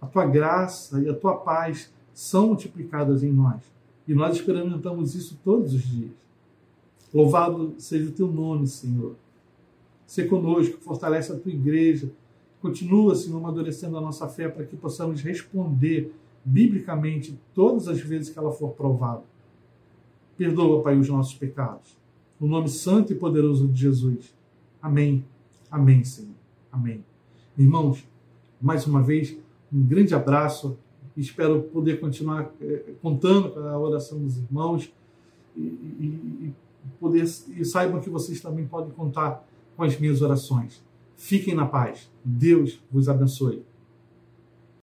a 0.00 0.06
tua 0.06 0.26
graça 0.26 1.00
e 1.00 1.08
a 1.08 1.14
tua 1.14 1.36
paz 1.36 1.90
são 2.12 2.48
multiplicadas 2.48 3.22
em 3.22 3.32
nós. 3.32 3.62
E 4.06 4.12
nós 4.12 4.36
experimentamos 4.36 5.14
isso 5.14 5.38
todos 5.42 5.72
os 5.72 5.82
dias. 5.82 6.12
Louvado 7.12 7.74
seja 7.78 8.08
o 8.08 8.12
teu 8.12 8.26
nome, 8.26 8.66
Senhor. 8.66 9.14
Se 10.06 10.24
conosco, 10.24 10.78
fortalece 10.78 11.32
a 11.32 11.36
tua 11.38 11.52
igreja. 11.52 12.10
Continua, 12.60 13.14
Senhor, 13.14 13.38
amadurecendo 13.38 13.96
a 13.96 14.00
nossa 14.00 14.28
fé 14.28 14.48
para 14.48 14.64
que 14.64 14.76
possamos 14.76 15.20
responder 15.22 16.12
biblicamente 16.44 17.38
todas 17.54 17.88
as 17.88 18.00
vezes 18.00 18.30
que 18.30 18.38
ela 18.38 18.52
for 18.52 18.70
provada. 18.70 19.22
Perdoa, 20.36 20.82
Pai, 20.82 20.98
os 20.98 21.08
nossos 21.08 21.34
pecados. 21.34 21.96
No 22.40 22.46
nome 22.46 22.68
santo 22.68 23.12
e 23.12 23.16
poderoso 23.16 23.68
de 23.68 23.80
Jesus. 23.80 24.34
Amém. 24.82 25.24
Amém, 25.70 26.04
Senhor. 26.04 26.34
Amém. 26.70 27.04
Irmãos, 27.56 28.04
mais 28.60 28.86
uma 28.86 29.02
vez, 29.02 29.36
um 29.72 29.82
grande 29.82 30.14
abraço. 30.14 30.76
Espero 31.16 31.62
poder 31.62 32.00
continuar 32.00 32.50
eh, 32.60 32.94
contando 33.00 33.50
com 33.50 33.60
a 33.60 33.78
oração 33.78 34.18
dos 34.18 34.36
irmãos 34.36 34.92
e, 35.56 35.60
e, 35.60 36.06
e, 36.42 36.54
poder, 36.98 37.22
e 37.22 37.64
saibam 37.64 38.00
que 38.00 38.10
vocês 38.10 38.40
também 38.40 38.66
podem 38.66 38.90
contar 38.90 39.46
com 39.76 39.82
as 39.82 39.98
minhas 39.98 40.22
orações. 40.22 40.84
Fiquem 41.16 41.54
na 41.54 41.66
paz. 41.66 42.10
Deus 42.24 42.80
vos 42.90 43.08
abençoe. 43.08 43.64